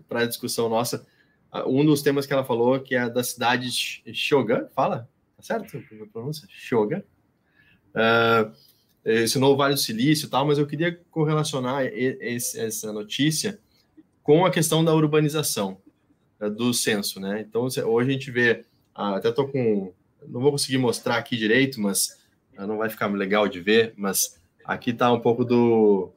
[0.09, 1.07] para a discussão nossa
[1.67, 3.69] um dos temas que ela falou, que é da cidade
[4.05, 4.67] de Shogun.
[4.75, 5.09] Fala?
[5.37, 6.49] Tá certo a pronúncia?
[6.49, 7.03] Shogun.
[7.91, 8.53] Uh,
[9.05, 13.59] esse novo Vale do Silício e tal, mas eu queria correlacionar esse, essa notícia
[14.23, 15.79] com a questão da urbanização
[16.57, 17.41] do censo, né?
[17.41, 19.93] Então, hoje a gente vê, até tô com,
[20.27, 22.19] não vou conseguir mostrar aqui direito, mas
[22.57, 26.13] não vai ficar legal de ver, mas aqui está um pouco do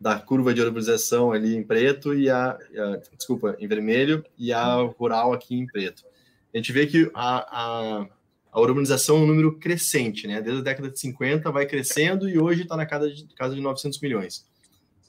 [0.00, 4.74] da curva de urbanização ali em preto e a, a, desculpa, em vermelho e a
[4.98, 6.04] rural aqui em preto.
[6.52, 8.06] A gente vê que a, a,
[8.52, 10.40] a urbanização é um número crescente, né?
[10.40, 13.60] Desde a década de 50 vai crescendo e hoje está na casa de, casa de
[13.60, 14.46] 900 milhões.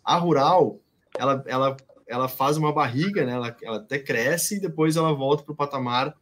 [0.04, 0.80] A rural,
[1.18, 1.78] ela, ela,
[2.08, 3.34] ela faz uma barriga, né?
[3.34, 6.16] Ela, ela até cresce e depois ela volta para o patamar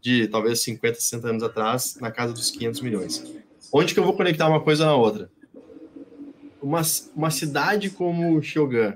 [0.00, 3.34] de talvez 50, 60 anos atrás, na casa dos 500 milhões.
[3.72, 5.30] Onde que eu vou conectar uma coisa na outra?
[6.62, 6.82] Uma,
[7.14, 8.92] uma cidade como Shogun,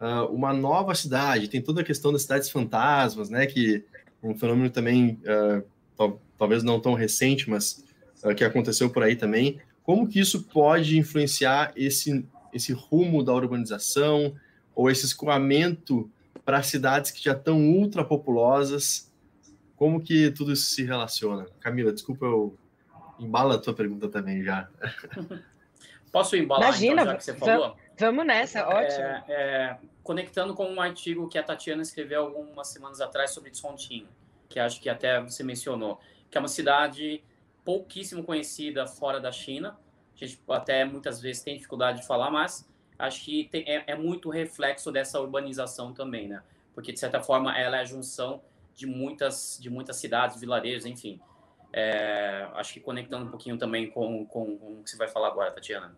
[0.00, 3.46] uh, uma nova cidade, tem toda a questão das cidades fantasmas, né?
[3.46, 3.84] Que
[4.22, 5.64] um fenômeno também, uh,
[5.96, 7.84] tal, talvez não tão recente, mas
[8.24, 9.60] uh, que aconteceu por aí também.
[9.82, 14.34] Como que isso pode influenciar esse, esse rumo da urbanização
[14.74, 16.08] ou esse escoamento
[16.44, 19.10] para cidades que já estão ultrapopulosas?
[19.76, 21.46] Como que tudo isso se relaciona?
[21.60, 22.56] Camila, desculpa eu
[23.18, 24.68] embala a tua pergunta também já.
[26.12, 27.76] Posso embalar, então, Imagina, então, já que você falou?
[27.98, 29.04] Vamos nessa, é, ótimo.
[29.04, 34.06] É, é, conectando com um artigo que a Tatiana escreveu algumas semanas atrás sobre Tsontin,
[34.48, 35.98] que acho que até você mencionou,
[36.30, 37.24] que é uma cidade
[37.64, 39.78] pouquíssimo conhecida fora da China.
[40.14, 43.96] A gente até muitas vezes tem dificuldade de falar, mas acho que tem, é, é
[43.96, 46.42] muito reflexo dessa urbanização também, né?
[46.74, 48.42] Porque, de certa forma, ela é a junção
[48.74, 51.20] de muitas, de muitas cidades, vilarejos, enfim.
[51.72, 55.28] É, acho que conectando um pouquinho também com, com, com, o que você vai falar
[55.28, 55.96] agora, Tatiana.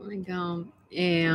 [0.00, 0.64] Legal.
[0.92, 1.26] É,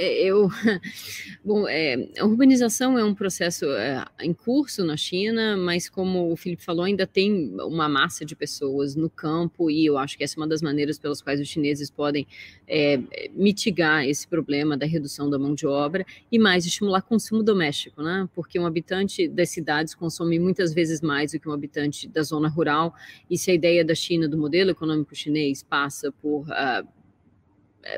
[0.00, 0.48] é, eu,
[1.44, 6.36] bom, é, a urbanização é um processo é, em curso na China, mas como o
[6.36, 10.36] Felipe falou, ainda tem uma massa de pessoas no campo e eu acho que essa
[10.36, 12.28] é uma das maneiras pelas quais os chineses podem
[12.68, 13.00] é,
[13.32, 18.28] mitigar esse problema da redução da mão de obra e mais estimular consumo doméstico, né?
[18.36, 22.48] Porque um habitante das cidades consome muitas vezes mais do que um habitante da zona
[22.48, 22.94] rural
[23.28, 26.97] e se a ideia da China, do modelo econômico chinês, passa por uh,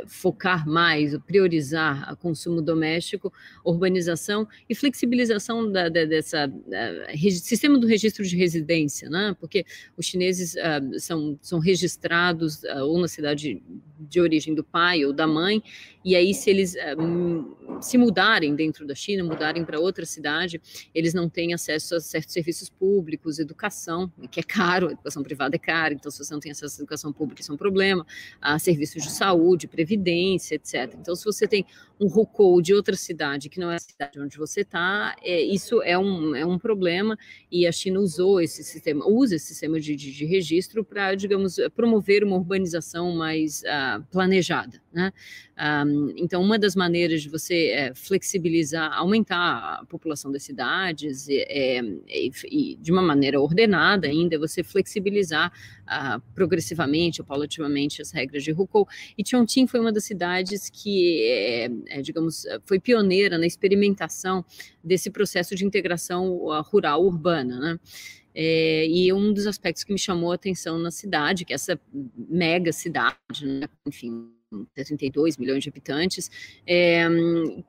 [0.07, 3.33] focar mais, priorizar o consumo doméstico,
[3.65, 9.35] urbanização e flexibilização da, da, dessa da, sistema do registro de residência, né?
[9.41, 9.65] Porque
[9.97, 13.63] os chineses uh, são, são registrados uh, ou na cidade
[13.99, 15.63] de origem do pai ou da mãe
[16.05, 20.61] e aí se eles uh, se mudarem dentro da China, mudarem para outra cidade,
[20.95, 25.57] eles não têm acesso a certos serviços públicos, educação, que é caro, a educação privada
[25.57, 28.07] é cara, então se você não tem acesso à educação pública, isso é um problema,
[28.41, 30.95] a serviços de saúde, previdência, etc.
[30.99, 31.65] Então, se você tem
[32.01, 35.83] um RUCO de outra cidade que não é a cidade onde você está, é, isso
[35.83, 37.17] é um, é um problema
[37.51, 41.57] e a China usou esse sistema, usa esse sistema de, de, de registro para, digamos,
[41.75, 45.13] promover uma urbanização mais uh, planejada, né?
[45.61, 51.79] Um, então, uma das maneiras de você é, flexibilizar, aumentar a população das cidades é,
[52.09, 55.53] é, e, de uma maneira ordenada ainda, é você flexibilizar
[55.83, 58.89] uh, progressivamente ou paulativamente as regras de RUCO.
[59.19, 61.69] E Chongqing foi uma das cidades que,
[62.03, 64.43] digamos, foi pioneira na experimentação
[64.83, 67.81] desse processo de integração uh, rural-urbana, né?
[68.33, 71.79] É, e um dos aspectos que me chamou a atenção na cidade, que é essa
[72.17, 74.31] mega cidade, né, enfim,
[74.75, 76.31] 32 milhões de habitantes,
[76.67, 77.07] é,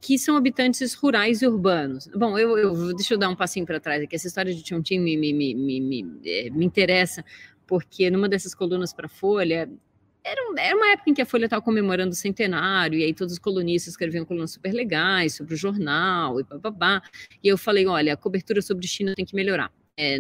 [0.02, 2.08] que são habitantes rurais e urbanos.
[2.16, 4.16] Bom, eu, eu deixa eu dar um passinho para trás aqui.
[4.16, 6.04] Essa história de Chongqing me, me, me, me, me,
[6.52, 7.24] me interessa
[7.68, 9.70] porque numa dessas colunas para Folha,
[10.24, 13.40] era, uma época em que a Folha estava comemorando o centenário, e aí todos os
[13.40, 17.02] colunistas escreviam colunas super legais sobre o jornal e babá.
[17.44, 19.72] E eu falei: olha, a cobertura sobre China tem que melhorar.
[19.98, 20.18] É,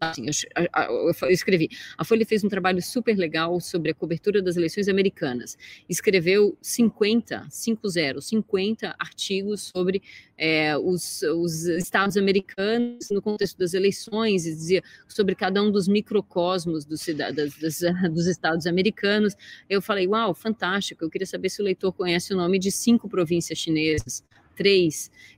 [0.00, 1.68] assim, eu, eu, escrevi.
[1.96, 5.58] A Folha fez um trabalho super legal sobre a cobertura das eleições americanas.
[5.88, 10.02] Escreveu 50, 50, 50 artigos sobre
[10.38, 15.86] é, os, os, estados americanos no contexto das eleições, e dizia sobre cada um dos
[15.86, 17.04] microcosmos dos,
[17.34, 17.54] das,
[18.10, 19.34] dos estados americanos.
[19.68, 23.08] Eu falei, uau, fantástico, eu queria saber se o leitor conhece o nome de cinco
[23.08, 24.24] províncias chinesas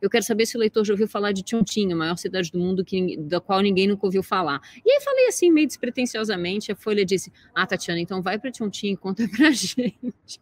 [0.00, 2.58] Eu quero saber se o leitor já ouviu falar de Chongqing, a maior cidade do
[2.58, 4.60] mundo que, da qual ninguém nunca ouviu falar.
[4.84, 8.92] E aí falei assim, meio despretensiosamente, a Folha disse, ah, Tatiana, então vai para Chongqing
[8.92, 10.40] e conta para gente.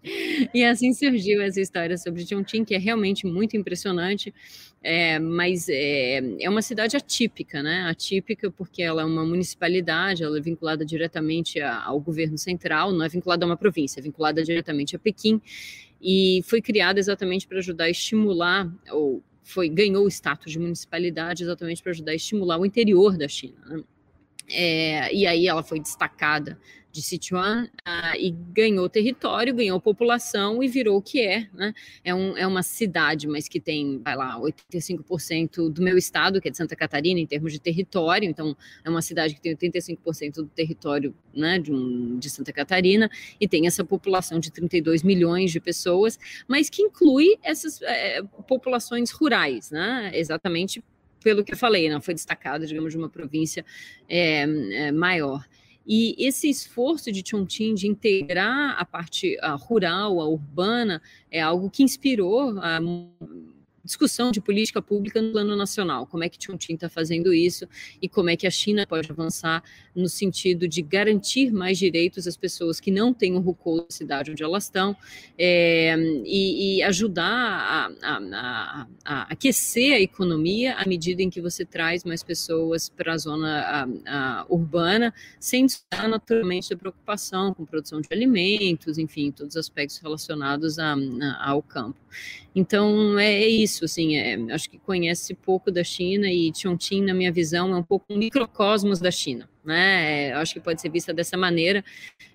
[0.55, 4.33] E assim surgiu essa história sobre Chongqing, que é realmente muito impressionante,
[4.83, 7.83] é, mas é, é uma cidade atípica, né?
[7.91, 13.09] Atípica porque ela é uma municipalidade, ela é vinculada diretamente ao governo central, não é
[13.09, 15.41] vinculada a uma província, é vinculada diretamente a Pequim,
[16.01, 21.43] e foi criada exatamente para ajudar a estimular, ou foi ganhou o status de municipalidade
[21.43, 23.59] exatamente para ajudar a estimular o interior da China.
[23.67, 23.83] Né?
[24.51, 26.59] É, e aí ela foi destacada
[26.91, 31.75] de Sichuan uh, e ganhou território, ganhou população e virou o que é, né?
[32.03, 36.49] É, um, é uma cidade, mas que tem, vai lá, 85% do meu estado, que
[36.49, 40.35] é de Santa Catarina, em termos de território, então é uma cidade que tem 85%
[40.37, 43.11] do território né, de, um, de Santa Catarina
[43.41, 49.11] e tem essa população de 32 milhões de pessoas, mas que inclui essas é, populações
[49.11, 50.11] rurais, né?
[50.15, 50.83] Exatamente
[51.23, 52.01] pelo que eu falei, não né?
[52.01, 53.65] foi destacado, digamos, de uma província
[54.09, 55.45] é, é, maior.
[55.91, 61.71] E esse esforço de Chongqing de integrar a parte a rural, a urbana, é algo
[61.71, 62.79] que inspirou a
[63.85, 67.67] discussão de política pública no plano nacional, como é que Chongqing está fazendo isso
[68.01, 69.63] e como é que a China pode avançar
[69.95, 74.31] no sentido de garantir mais direitos às pessoas que não têm o RUCO da cidade
[74.31, 74.97] onde elas estão
[75.37, 81.41] é, e, e, ajudar a, a, a, a, aquecer a economia à medida em que
[81.41, 83.89] você traz mais pessoas para a zona
[84.49, 90.77] urbana, sem estar naturalmente da preocupação com produção de alimentos, enfim, todos os aspectos relacionados
[90.79, 91.99] ao campo.
[92.55, 97.13] Então, é, é isso, assim, é, acho que conhece pouco da China e Chongqing, na
[97.13, 100.29] minha visão, é um pouco um microcosmos da China, né?
[100.29, 101.85] É, acho que pode ser vista dessa maneira.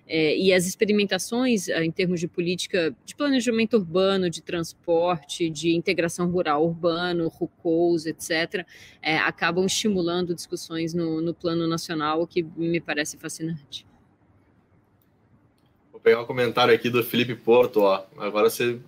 [0.06, 6.30] É, e as experimentações em termos de política de planejamento urbano, de transporte, de integração
[6.30, 8.64] rural urbano, RUCOs, etc.,
[9.02, 13.86] é, acabam estimulando discussões no, no plano nacional, o que me parece fascinante.
[15.90, 18.04] Vou pegar um comentário aqui do Felipe Porto, ó.
[18.18, 18.78] Agora você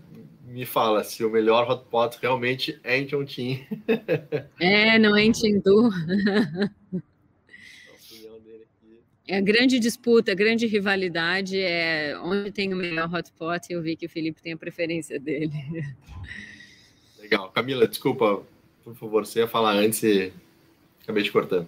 [0.46, 3.66] me fala se o melhor hotpot realmente é em Chongqing.
[4.60, 5.90] É, não é em Chengdu.
[9.28, 13.60] É a grande disputa, a grande rivalidade é onde tem o melhor hotpot.
[13.68, 15.52] Eu vi que o Felipe tem a preferência dele.
[17.18, 17.50] Legal.
[17.50, 18.40] Camila, desculpa,
[18.84, 20.32] por favor, você ia falar antes e
[21.02, 21.66] acabei te cortando.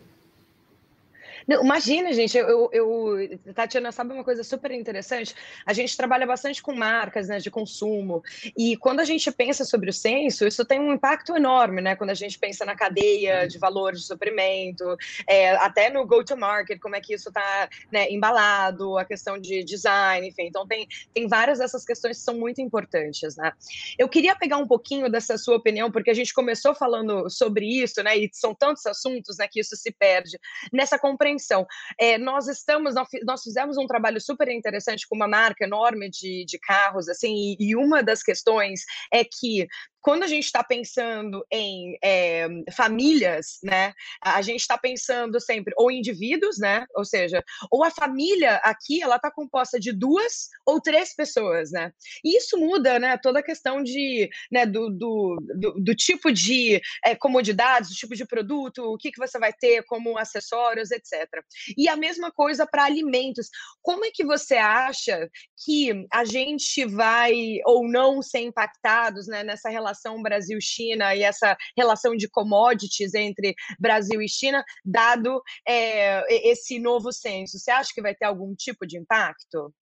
[1.49, 5.35] Não, imagina, gente, eu, eu, Tatiana, sabe uma coisa super interessante?
[5.65, 8.23] A gente trabalha bastante com marcas né, de consumo,
[8.55, 11.97] e quando a gente pensa sobre o censo, isso tem um impacto enorme, né?
[11.97, 14.85] Quando a gente pensa na cadeia de valor de suprimento,
[15.27, 20.29] é, até no go-to-market, como é que isso está né, embalado, a questão de design,
[20.29, 20.49] enfim.
[20.49, 23.53] Então, tem, tem várias dessas questões que são muito importantes, né?
[23.99, 28.03] Eu queria pegar um pouquinho dessa sua opinião, porque a gente começou falando sobre isso,
[28.03, 28.19] né?
[28.19, 30.39] E são tantos assuntos né, que isso se perde
[30.71, 31.67] nessa compreensão atenção.
[31.99, 36.59] É, nós estamos, nós fizemos um trabalho super interessante com uma marca enorme de, de
[36.59, 38.83] carros, assim, e, e uma das questões
[39.13, 39.67] é que
[40.01, 43.93] quando a gente está pensando em é, famílias, né,
[44.23, 49.17] a gente está pensando sempre ou indivíduos, né, ou seja, ou a família aqui ela
[49.17, 51.93] está composta de duas ou três pessoas, né,
[52.25, 56.81] e isso muda, né, toda a questão de, né, do, do, do, do tipo de
[57.05, 61.29] é, comodidades, do tipo de produto, o que, que você vai ter como acessórios, etc.
[61.77, 63.49] E a mesma coisa para alimentos.
[63.83, 65.29] Como é que você acha
[65.65, 67.33] que a gente vai
[67.65, 73.55] ou não ser impactados, né, nessa relação relação Brasil-China e essa relação de commodities entre
[73.79, 77.59] Brasil e China, dado é, esse novo censo?
[77.59, 79.75] Você acha que vai ter algum tipo de impacto?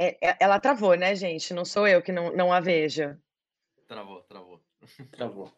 [0.00, 1.52] É, é, ela travou, né, gente?
[1.52, 3.16] Não sou eu que não, não a vejo.
[3.86, 4.62] Travou, travou.
[5.10, 5.52] Travou.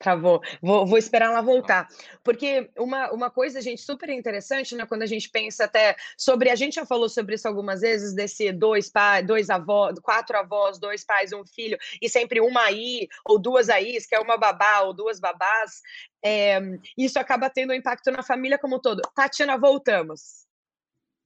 [0.00, 0.40] Travou.
[0.62, 1.86] Vou, vou esperar ela voltar.
[2.24, 4.86] Porque uma, uma coisa, gente, super interessante, né?
[4.86, 6.48] Quando a gente pensa até sobre.
[6.48, 10.78] A gente já falou sobre isso algumas vezes, desse dois pais, dois avós, quatro avós,
[10.78, 14.80] dois pais, um filho, e sempre uma aí, ou duas aí, que é uma babá
[14.80, 15.82] ou duas babás.
[16.24, 16.58] É,
[16.96, 19.02] isso acaba tendo um impacto na família como um todo.
[19.14, 20.46] Tatiana, voltamos.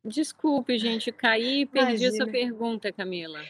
[0.05, 2.11] Desculpe, gente, caí e perdi Imagina.
[2.11, 3.41] a sua pergunta, Camila.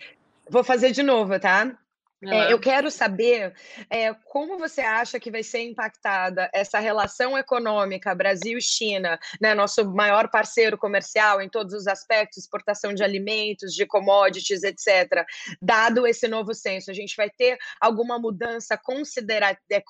[0.50, 1.78] Vou fazer de novo, tá?
[2.26, 3.54] É, eu quero saber
[3.90, 10.28] é, como você acha que vai ser impactada essa relação econômica Brasil-China, né, nosso maior
[10.30, 15.24] parceiro comercial em todos os aspectos, exportação de alimentos, de commodities, etc.
[15.60, 19.82] Dado esse novo censo, a gente vai ter alguma mudança considera é,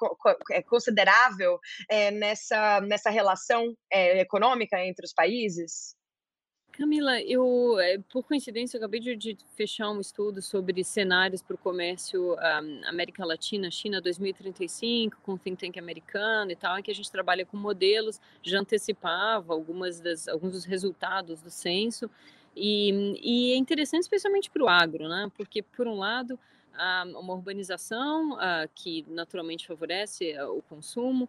[0.51, 1.59] é, considerável
[1.91, 5.95] é, nessa, nessa relação é, econômica entre os países?
[6.77, 11.59] Camila, eu, eh, por coincidência, eu acabei de, fechar um estudo sobre cenários para o
[11.59, 16.91] comércio um, América Latina, China 2035, com o think tank americano e tal, em que
[16.91, 22.11] a gente trabalha com modelos, já antecipava algumas das, alguns dos resultados do censo,
[22.57, 25.31] e, e é interessante especialmente para o agro, né?
[25.37, 26.37] Porque, por um lado,
[27.17, 28.37] uma urbanização
[28.75, 31.29] que naturalmente favorece eh, o consumo,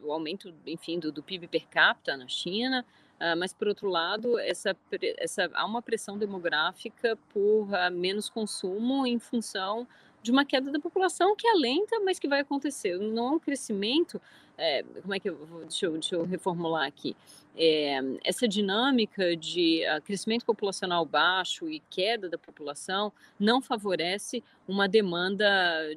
[0.00, 2.84] o aumento, enfim, do, do PIB per capita na China,
[3.20, 4.76] Uh, mas, por outro lado, essa,
[5.18, 9.86] essa, há uma pressão demográfica por uh, menos consumo em função
[10.22, 12.96] de uma queda da população que é lenta, mas que vai acontecer.
[12.98, 14.20] Não é um crescimento
[14.58, 17.16] é, como é que eu vou, deixa eu, deixa eu reformular aqui,
[17.60, 24.86] é, essa dinâmica de uh, crescimento populacional baixo e queda da população não favorece uma
[24.86, 25.44] demanda,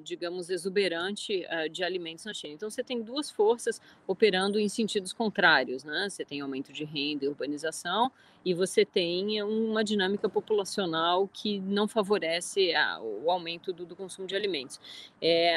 [0.04, 2.56] digamos, exuberante uh, de alimentos na China.
[2.56, 6.08] Então, você tem duas forças operando em sentidos contrários, né?
[6.10, 8.12] Você tem aumento de renda e urbanização,
[8.44, 14.28] e você tem uma dinâmica populacional que não favorece uh, o aumento do, do, consumo
[14.28, 14.80] de alimentos.
[15.22, 15.56] É,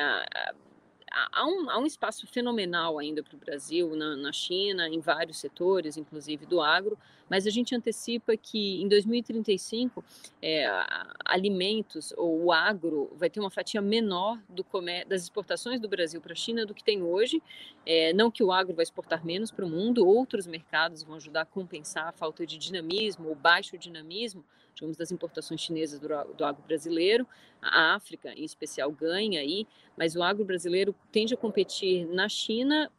[1.32, 5.38] há um, há um espaço fenomenal ainda para o Brasil, na, na, China, em vários
[5.38, 6.98] setores, inclusive do agro,
[7.30, 10.04] mas a gente antecipa que em 2035
[10.42, 10.66] é,
[11.24, 14.64] alimentos ou o agro vai ter uma fatia menor do
[15.06, 17.40] das exportações do Brasil para a China do que tem hoje.
[17.86, 21.42] É, não que o agro vai exportar menos para o mundo, outros mercados vão ajudar
[21.42, 24.44] a compensar a falta de dinamismo ou baixo dinamismo
[24.74, 27.26] digamos, das importações chinesas do, do agro brasileiro.
[27.62, 29.66] A África, em especial, ganha aí,
[29.96, 32.90] mas o agro brasileiro tende a competir na China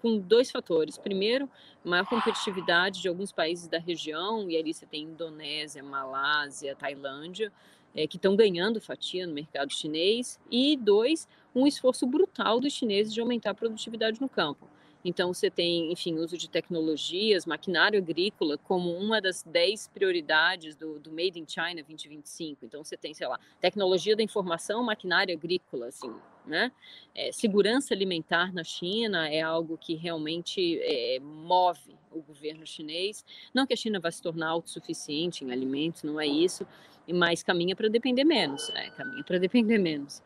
[0.00, 0.96] com dois fatores.
[0.96, 1.48] Primeiro,
[1.84, 7.52] maior competitividade de alguns países da região, e ali você tem Indonésia, Malásia, Tailândia,
[7.94, 10.38] é, que estão ganhando fatia no mercado chinês.
[10.50, 14.68] E dois, um esforço brutal dos chineses de aumentar a produtividade no campo.
[15.04, 20.98] Então, você tem, enfim, uso de tecnologias, maquinário agrícola como uma das 10 prioridades do,
[20.98, 22.64] do Made in China 2025.
[22.64, 26.12] Então, você tem, sei lá, tecnologia da informação, maquinário agrícola, assim,
[26.44, 26.72] né?
[27.14, 33.24] É, segurança alimentar na China é algo que realmente é, move o governo chinês.
[33.54, 36.66] Não que a China vá se tornar autossuficiente em alimentos, não é isso,
[37.12, 40.22] mas caminha para depender menos, é, caminha para depender menos.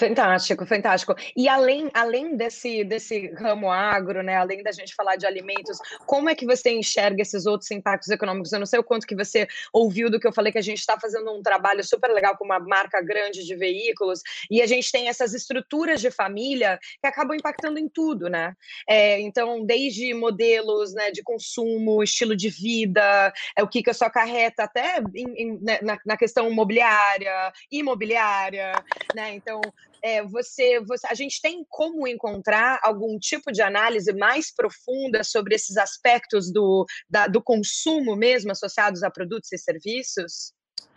[0.00, 1.14] Fantástico, fantástico.
[1.36, 5.76] E além, além desse, desse ramo agro, né, além da gente falar de alimentos,
[6.06, 8.50] como é que você enxerga esses outros impactos econômicos?
[8.50, 10.78] Eu não sei o quanto que você ouviu do que eu falei, que a gente
[10.78, 14.90] está fazendo um trabalho super legal com uma marca grande de veículos, e a gente
[14.90, 18.54] tem essas estruturas de família que acabam impactando em tudo, né?
[18.88, 24.06] É, então, desde modelos né, de consumo, estilo de vida, é o que, que sua
[24.06, 28.72] acarreta, até em, em, né, na, na questão imobiliária, imobiliária,
[29.14, 29.34] né?
[29.34, 29.60] Então,
[30.02, 35.54] é, você, você, a gente tem como encontrar algum tipo de análise mais profunda sobre
[35.54, 40.52] esses aspectos do, da, do consumo mesmo associados a produtos e serviços?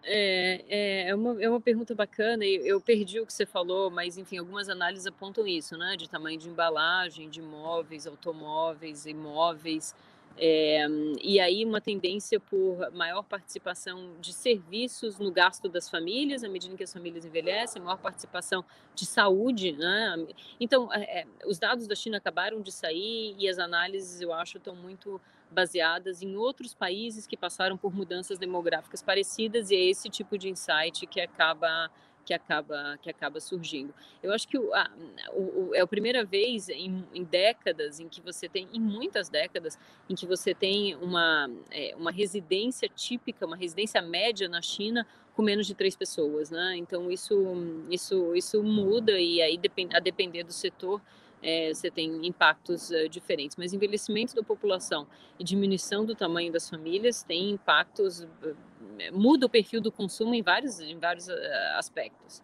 [0.05, 3.89] É, é, é, uma, é uma pergunta bacana, e eu perdi o que você falou,
[3.89, 5.95] mas enfim, algumas análises apontam isso, né?
[5.97, 9.95] De tamanho de embalagem, de móveis, automóveis, imóveis,
[10.37, 10.87] é,
[11.21, 16.75] e aí uma tendência por maior participação de serviços no gasto das famílias, à medida
[16.75, 18.65] que as famílias envelhecem, maior participação
[18.95, 20.25] de saúde, né?
[20.59, 24.75] Então, é, os dados da China acabaram de sair e as análises, eu acho, estão
[24.75, 25.21] muito
[25.51, 30.49] baseadas em outros países que passaram por mudanças demográficas parecidas e é esse tipo de
[30.49, 31.91] insight que acaba
[32.25, 33.93] que acaba que acaba surgindo.
[34.21, 34.89] Eu acho que o, a,
[35.33, 39.77] o, é a primeira vez em, em, décadas em que você tem, em muitas décadas,
[40.09, 45.05] em que você tem uma, é, uma residência típica, uma residência média na China
[45.35, 46.75] com menos de três pessoas, né?
[46.77, 47.35] Então isso
[47.89, 49.59] isso isso muda e aí
[49.93, 51.01] a depender do setor
[51.43, 53.57] é, você tem impactos uh, diferentes.
[53.57, 55.05] Mas envelhecimento da população
[55.37, 58.55] e diminuição do tamanho das famílias tem impactos, uh,
[59.11, 61.33] muda o perfil do consumo em vários, em vários uh,
[61.75, 62.41] aspectos.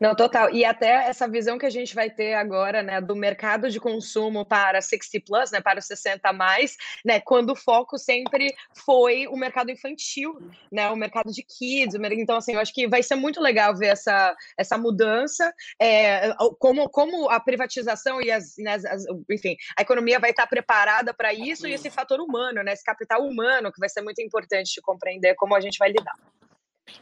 [0.00, 0.48] Não, total.
[0.50, 4.46] E até essa visão que a gente vai ter agora, né, do mercado de consumo
[4.46, 6.74] para 60 plus, né, para os 60 mais,
[7.04, 10.40] né, quando o foco sempre foi o mercado infantil,
[10.72, 11.94] né, o mercado de kids.
[12.12, 16.88] Então, assim, eu acho que vai ser muito legal ver essa, essa mudança, é, como,
[16.88, 21.66] como a privatização e as, né, as, enfim, a economia vai estar preparada para isso
[21.68, 25.34] e esse fator humano, né, esse capital humano que vai ser muito importante de compreender
[25.34, 26.14] como a gente vai lidar.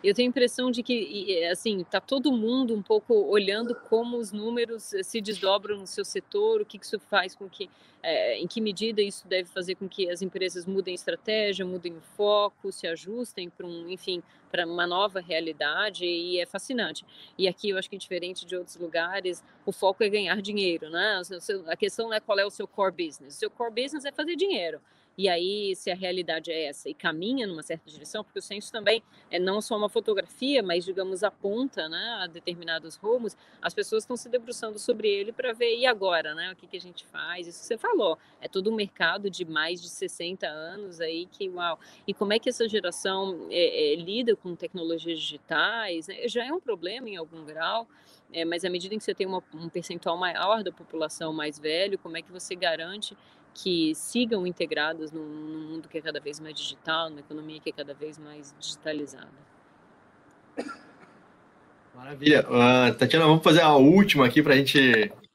[0.03, 4.33] Eu tenho a impressão de que, assim, está todo mundo um pouco olhando como os
[4.33, 7.69] números eh, se desdobram no seu setor, o que isso faz com que,
[8.03, 12.01] é, em que medida isso deve fazer com que as empresas mudem estratégia, mudem o
[12.17, 17.05] foco, se ajustem para um, enfim, para uma nova realidade e é fascinante.
[17.37, 21.21] E aqui eu acho que diferente de outros lugares, o foco é ganhar dinheiro, né?
[21.67, 23.37] A questão não é qual é o seu core business.
[23.37, 24.81] O seu core business é fazer dinheiro.
[25.19, 28.71] E aí, se a realidade é essa e caminha numa certa direção, porque o censo
[28.71, 34.05] também é não só uma fotografia, mas, digamos, aponta né, a determinados rumos, as pessoas
[34.05, 36.53] estão se debruçando sobre ele para ver, e agora, né?
[36.53, 37.49] O que, que a gente faz?
[37.49, 41.49] Isso que você falou, é todo um mercado de mais de 60 anos aí que,
[41.49, 41.81] uau!
[42.07, 46.07] E como é que essa geração é, é, lida com tecnologias digitais?
[46.07, 46.29] Né?
[46.29, 47.89] Já é um problema em algum grau,
[48.33, 51.59] é, mas à medida em que você tem uma, um percentual maior da população mais
[51.59, 53.17] velho, como é que você garante
[53.63, 57.73] que sigam integradas num, mundo que é cada vez mais digital, numa economia que é
[57.73, 59.29] cada vez mais digitalizada.
[61.95, 62.47] Maravilha.
[62.49, 64.79] Uh, Tatiana, vamos fazer a última aqui para gente,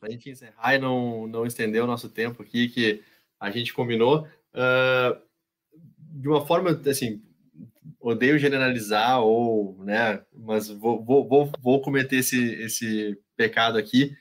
[0.01, 3.03] a gente encerrar e não, não estender o nosso tempo aqui, que
[3.37, 4.25] a gente combinou.
[4.53, 5.19] Uh,
[5.97, 7.21] de uma forma, assim,
[7.99, 14.15] odeio generalizar, ou, né, mas vou, vou, vou, vou cometer esse, esse pecado aqui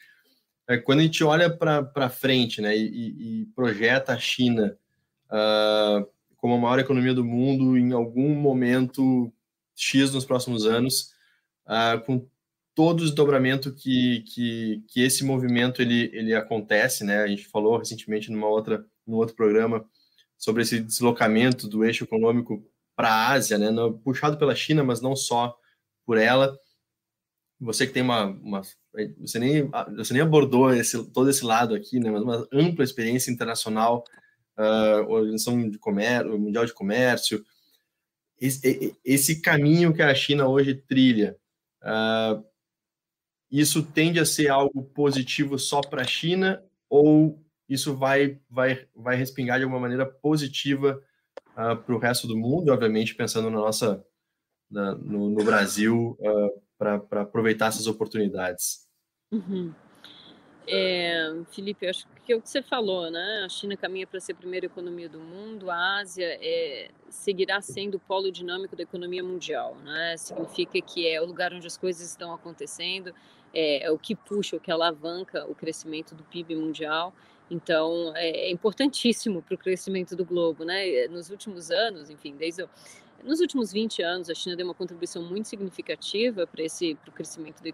[0.73, 4.77] é, quando a gente olha para frente né, e, e, projeta a China
[5.27, 6.07] uh,
[6.37, 9.33] como a maior economia do mundo em algum momento
[9.77, 11.13] X nos próximos anos,
[11.67, 12.27] uh, com
[12.75, 17.23] todo o desdobramento que, que, que, esse movimento ele, ele acontece, né?
[17.23, 19.85] A gente falou recentemente numa outra, num outro programa
[20.39, 22.67] sobre esse deslocamento do eixo econômico
[22.97, 23.69] para a Ásia, né?
[24.03, 25.57] Puxado pela China, mas não só
[26.07, 26.59] por ela.
[27.61, 28.63] Você que tem uma, uma
[29.19, 33.31] você nem, você nem abordou esse, todo esse lado aqui, né, mas uma ampla experiência
[33.31, 34.05] internacional,
[34.59, 37.45] uh, Organização de Comércio, Mundial de Comércio,
[38.41, 41.37] esse, esse, caminho que a China hoje trilha,
[41.83, 42.45] uh,
[43.51, 49.17] isso tende a ser algo positivo só para a China ou isso vai, vai, vai
[49.17, 51.01] respingar de alguma maneira positiva
[51.53, 54.05] uh, para o resto do mundo, obviamente pensando na nossa,
[54.71, 58.89] na, no, no, Brasil, uh, para aproveitar essas oportunidades.
[59.31, 59.73] Uhum.
[60.67, 63.43] É, Felipe, acho que é o que você falou, né?
[63.45, 67.97] A China caminha para ser a primeira economia do mundo, a Ásia é, seguirá sendo
[67.97, 70.17] o polo dinâmico da economia mundial, né?
[70.17, 73.13] Significa que é o lugar onde as coisas estão acontecendo,
[73.53, 77.13] é, é o que puxa, o que alavanca o crescimento do PIB mundial.
[77.51, 81.09] Então, é, é importantíssimo para o crescimento do globo, né?
[81.09, 82.63] Nos últimos anos, enfim, desde
[83.23, 87.69] nos últimos 20 anos, a China deu uma contribuição muito significativa para esse crescimento da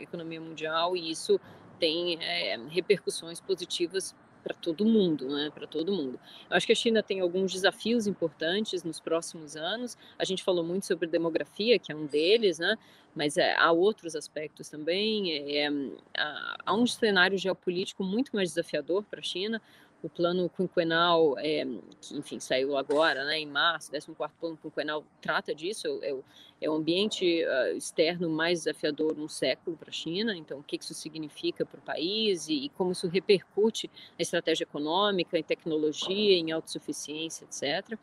[0.00, 1.40] economia mundial e isso
[1.78, 5.50] tem é, repercussões positivas para todo mundo, né?
[5.54, 6.20] Para todo mundo.
[6.50, 9.96] Eu acho que a China tem alguns desafios importantes nos próximos anos.
[10.18, 12.76] A gente falou muito sobre demografia, que é um deles, né?
[13.14, 15.32] Mas é, há outros aspectos também.
[15.32, 15.70] É, é
[16.66, 19.62] há um cenário geopolítico muito mais desafiador para a China
[20.04, 21.64] o plano quinquenal, é,
[22.00, 26.14] que enfim saiu agora, né, em março, 14 plano quinquenal trata disso, é,
[26.60, 30.76] é o ambiente uh, externo mais desafiador num século para a China, então o que
[30.76, 36.36] isso significa para o país e, e, como isso repercute na estratégia econômica, em tecnologia,
[36.36, 37.98] em autossuficiência, etc.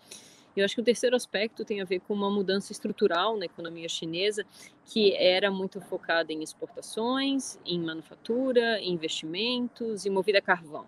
[0.55, 3.87] Eu acho que o terceiro aspecto tem a ver com uma mudança estrutural na economia
[3.87, 4.43] chinesa,
[4.85, 10.85] que era muito focada em exportações, em manufatura, em investimentos e movida a carvão.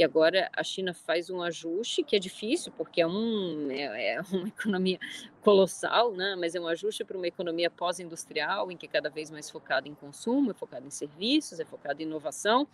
[0.00, 4.20] E agora a China faz um ajuste que é difícil, porque é, um, é, é
[4.32, 4.98] uma economia
[5.42, 6.34] colossal, né?
[6.40, 9.86] mas é um ajuste para uma economia pós-industrial, em que é cada vez mais focada
[9.86, 12.66] em consumo, é focada em serviços, é focada em inovação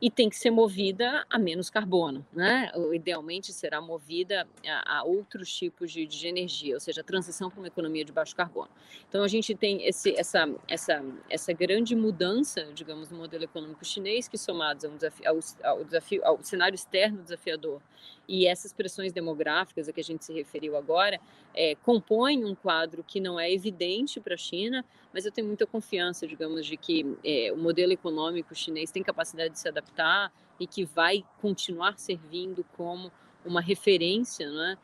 [0.00, 2.72] e tem que ser movida a menos carbono, né?
[2.92, 7.60] Idealmente será movida a, a outros tipos de, de, energia, ou seja, a transição para
[7.60, 8.70] uma economia de baixo carbono.
[9.08, 14.26] Então a gente tem esse, essa, essa, essa grande mudança, digamos, no modelo econômico chinês,
[14.26, 15.38] que somados ao, desafio, ao,
[15.70, 17.82] ao, desafio, ao cenário externo desafiador
[18.30, 21.20] e essas pressões demográficas a que a gente se referiu agora
[21.52, 25.66] é, compõem um quadro que não é evidente para a China, mas eu tenho muita
[25.66, 30.66] confiança, digamos, de que é, o modelo econômico chinês tem capacidade de se adaptar e
[30.66, 33.10] que vai continuar servindo como
[33.44, 34.78] uma referência né,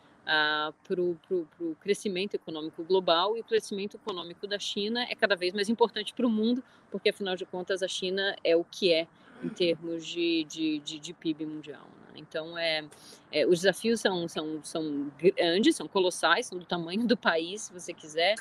[0.83, 5.69] para o crescimento econômico global e o crescimento econômico da China é cada vez mais
[5.69, 9.07] importante para o mundo, porque afinal de contas a China é o que é
[9.41, 11.87] em termos de, de, de, de PIB mundial.
[12.17, 12.85] Então, é,
[13.33, 17.73] é, os desafios são, são, são grandes, são colossais, são do tamanho do país, se
[17.73, 18.35] você quiser,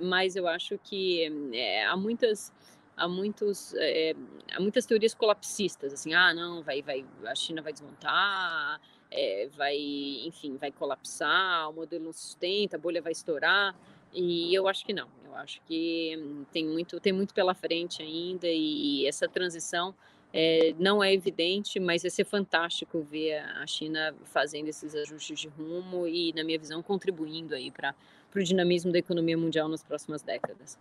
[0.00, 2.52] mas eu acho que é, há muitas
[2.96, 4.14] há muitos é,
[4.52, 9.76] há muitas teorias colapsistas assim ah não vai vai a China vai desmontar é, vai,
[10.24, 13.74] enfim, vai colapsar, o modelo não sustenta, a bolha vai estourar.
[14.12, 15.08] E eu acho que não.
[15.24, 19.94] Eu acho que hum, tem muito, tem muito pela frente ainda e, e essa transição
[20.32, 25.48] é, não é evidente, mas vai ser fantástico ver a China fazendo esses ajustes de
[25.48, 27.94] rumo e, na minha visão, contribuindo aí para
[28.34, 30.78] o dinamismo da economia mundial nas próximas décadas.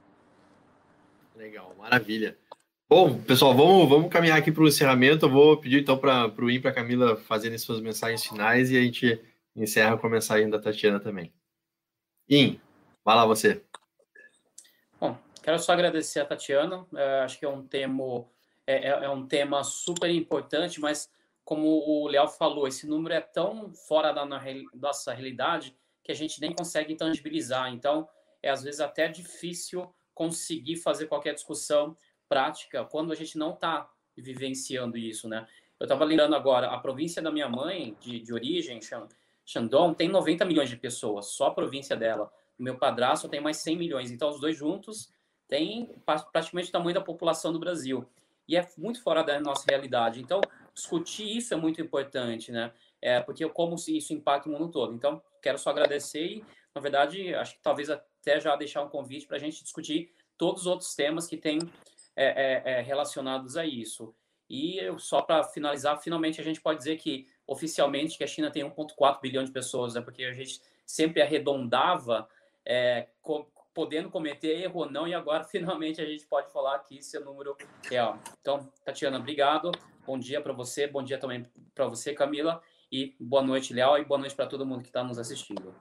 [1.35, 2.37] Legal, maravilha.
[2.87, 5.25] Bom, pessoal, vamos, vamos caminhar aqui para o encerramento.
[5.25, 8.77] Eu vou pedir então para o IN para a Camila fazerem suas mensagens finais e
[8.77, 9.19] a gente
[9.55, 11.33] encerra com a mensagem da Tatiana também.
[12.29, 12.59] IN,
[13.03, 13.63] vai lá você.
[14.99, 16.85] Bom, quero só agradecer a Tatiana.
[16.95, 18.25] É, acho que é um tema
[18.67, 21.09] é, é, é um tema super importante, mas
[21.43, 24.25] como o Léo falou, esse número é tão fora da
[24.73, 27.71] nossa realidade que a gente nem consegue tangibilizar.
[27.71, 28.07] Então,
[28.41, 31.95] é às vezes até difícil conseguir fazer qualquer discussão
[32.27, 35.47] prática quando a gente não está vivenciando isso, né?
[35.79, 38.79] Eu estava lembrando agora, a província da minha mãe, de, de origem,
[39.45, 42.31] Shandong, tem 90 milhões de pessoas, só a província dela.
[42.57, 45.11] O meu padrasto tem mais 100 milhões, então os dois juntos
[45.47, 45.93] têm
[46.31, 48.07] praticamente o tamanho da população do Brasil.
[48.47, 50.21] E é muito fora da nossa realidade.
[50.21, 50.39] Então,
[50.73, 52.71] discutir isso é muito importante, né?
[53.01, 54.93] É, porque como isso impacta o mundo todo.
[54.93, 59.27] Então, quero só agradecer e, na verdade, acho que talvez até já deixar um convite
[59.27, 61.59] para a gente discutir todos os outros temas que têm
[62.15, 64.13] é, é, é, relacionados a isso.
[64.49, 68.63] E só para finalizar, finalmente a gente pode dizer que oficialmente que a China tem
[68.63, 70.01] 1,4 bilhão de pessoas, né?
[70.01, 72.27] porque a gente sempre arredondava,
[72.65, 73.07] é,
[73.75, 77.19] podendo cometer erro ou não, e agora finalmente a gente pode falar que esse é
[77.19, 78.17] número real.
[78.39, 79.71] Então, Tatiana, obrigado.
[80.07, 82.61] Bom dia para você, bom dia também para você, Camila,
[82.91, 85.75] e boa noite, Léo, e boa noite para todo mundo que está nos assistindo.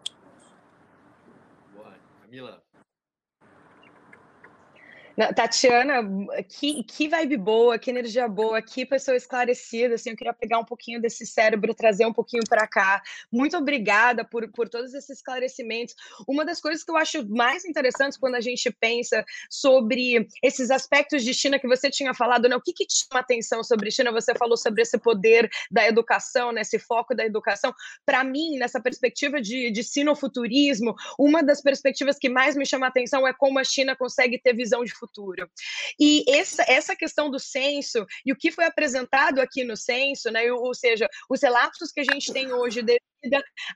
[1.72, 2.63] Boa, Camila.
[5.34, 6.02] Tatiana,
[6.48, 10.64] que, que vibe boa, que energia boa, que pessoa esclarecida, assim, eu queria pegar um
[10.64, 13.00] pouquinho desse cérebro, trazer um pouquinho para cá.
[13.30, 15.94] Muito obrigada por, por todos esses esclarecimentos.
[16.26, 21.22] Uma das coisas que eu acho mais interessantes quando a gente pensa sobre esses aspectos
[21.22, 22.56] de China que você tinha falado, né?
[22.56, 24.10] O que, que te chama atenção sobre China?
[24.10, 26.62] Você falou sobre esse poder da educação, né?
[26.62, 27.72] esse foco da educação.
[28.04, 33.26] Para mim, nessa perspectiva de, de sinofuturismo, uma das perspectivas que mais me chama atenção
[33.28, 35.03] é como a China consegue ter visão de futuro.
[35.98, 40.50] E essa, essa questão do censo e o que foi apresentado aqui no censo, né,
[40.52, 42.82] ou seja, os relatos que a gente tem hoje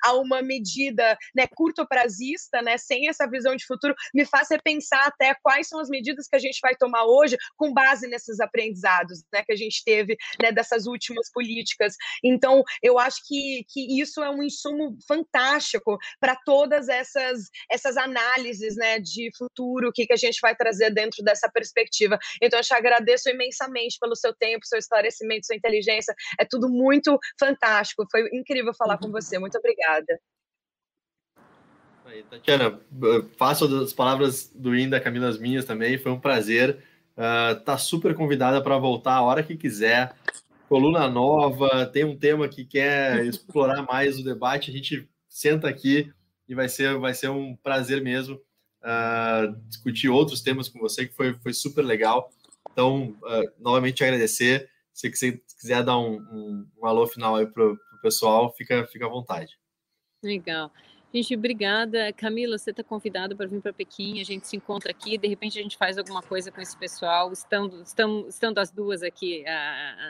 [0.05, 5.35] a uma medida né, curto-prazista, né, sem essa visão de futuro, me faz repensar até
[5.43, 9.43] quais são as medidas que a gente vai tomar hoje com base nesses aprendizados né,
[9.45, 11.95] que a gente teve né, dessas últimas políticas.
[12.25, 18.77] Então, eu acho que, que isso é um insumo fantástico para todas essas, essas análises
[18.77, 22.19] né, de futuro, o que, que a gente vai trazer dentro dessa perspectiva.
[22.43, 26.15] Então, eu te agradeço imensamente pelo seu tempo, seu esclarecimento, sua inteligência.
[26.39, 28.07] É tudo muito fantástico.
[28.11, 29.13] Foi incrível falar com uhum.
[29.39, 30.21] Muito obrigada.
[32.05, 32.81] Aí, Tatiana,
[33.37, 35.99] faço as palavras do Inda, Camila as minhas também.
[35.99, 36.79] Foi um prazer.
[37.17, 40.15] Uh, tá super convidada para voltar a hora que quiser.
[40.69, 46.13] Coluna nova, tem um tema que quer explorar mais o debate, a gente senta aqui
[46.49, 48.41] e vai ser, vai ser um prazer mesmo
[48.83, 52.31] uh, discutir outros temas com você, que foi, foi super legal.
[52.73, 54.69] Então, uh, novamente agradecer.
[54.93, 57.65] Se você quiser dar um, um, um alô final aí para
[57.99, 59.59] o pessoal, fica, fica à vontade.
[60.23, 60.73] Legal.
[61.13, 62.13] Gente, obrigada.
[62.13, 65.59] Camila, você está convidada para vir para Pequim, a gente se encontra aqui, de repente
[65.59, 69.43] a gente faz alguma coisa com esse pessoal, estando, estando, estando as duas aqui,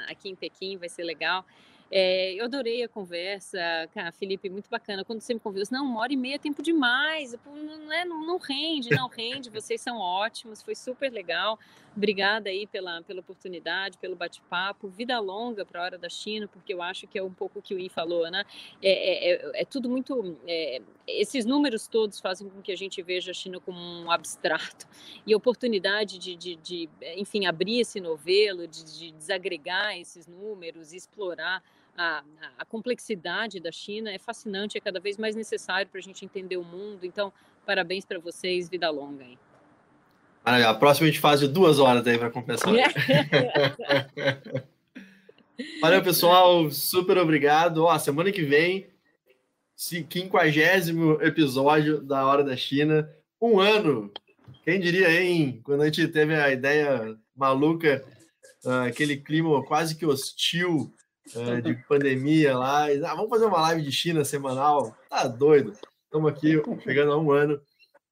[0.09, 1.45] aqui em Pequim, vai ser legal.
[1.91, 3.59] É, eu adorei a conversa,
[3.95, 5.05] cara, Felipe, muito bacana.
[5.05, 8.27] Quando você me convidou, não, uma hora e meia é tempo demais, não, é, não,
[8.27, 11.59] não rende, não rende, vocês são ótimos, foi super legal.
[11.99, 14.87] Obrigada aí pela, pela oportunidade, pelo bate-papo.
[14.87, 17.63] Vida longa para a hora da China, porque eu acho que é um pouco o
[17.63, 18.45] que o I falou, né?
[18.81, 20.39] É, é, é, é tudo muito.
[20.47, 24.87] É, esses números todos fazem com que a gente veja a China como um abstrato.
[25.27, 30.93] E a oportunidade de, de, de enfim, abrir esse novelo, de, de desagregar esses números,
[30.93, 31.61] explorar
[31.97, 32.23] a,
[32.57, 36.59] a, complexidade da China é fascinante, é cada vez mais necessário para a gente entender
[36.59, 37.05] o mundo.
[37.05, 37.33] Então,
[37.67, 39.37] parabéns para vocês, vida longa aí.
[40.49, 42.73] A próxima a gente faz de duas horas aí para compensar.
[45.81, 46.71] Valeu, pessoal.
[46.71, 47.85] Super obrigado.
[47.85, 48.87] Ó, semana que vem,
[50.09, 53.09] quinquagésimo episódio da Hora da China.
[53.41, 54.11] Um ano.
[54.65, 55.61] Quem diria, hein?
[55.65, 58.05] Quando a gente teve a ideia maluca,
[58.65, 60.93] uh, aquele clima quase que hostil
[61.35, 62.87] uh, de pandemia lá.
[62.87, 64.97] Ah, vamos fazer uma live de China semanal?
[65.11, 65.73] Tá doido.
[66.05, 67.61] Estamos aqui chegando a um ano.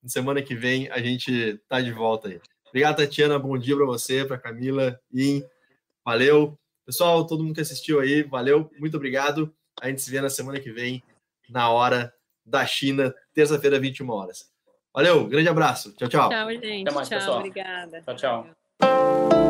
[0.06, 2.40] Semana que vem a gente tá de volta aí.
[2.68, 3.38] Obrigado, Tatiana.
[3.38, 5.00] Bom dia para você, para Camila.
[5.12, 5.44] E
[6.04, 6.58] valeu.
[6.84, 8.70] Pessoal, todo mundo que assistiu aí, valeu.
[8.78, 9.52] Muito obrigado.
[9.80, 11.02] A gente se vê na semana que vem,
[11.48, 12.12] na hora
[12.44, 14.50] da China, terça-feira, 21 horas.
[14.94, 15.92] Valeu, grande abraço.
[15.94, 16.28] Tchau, tchau.
[16.30, 16.88] Tchau, gente.
[16.88, 17.38] Até mais, tchau, pessoal.
[17.38, 18.02] obrigada.
[18.02, 19.45] Tchau, tchau.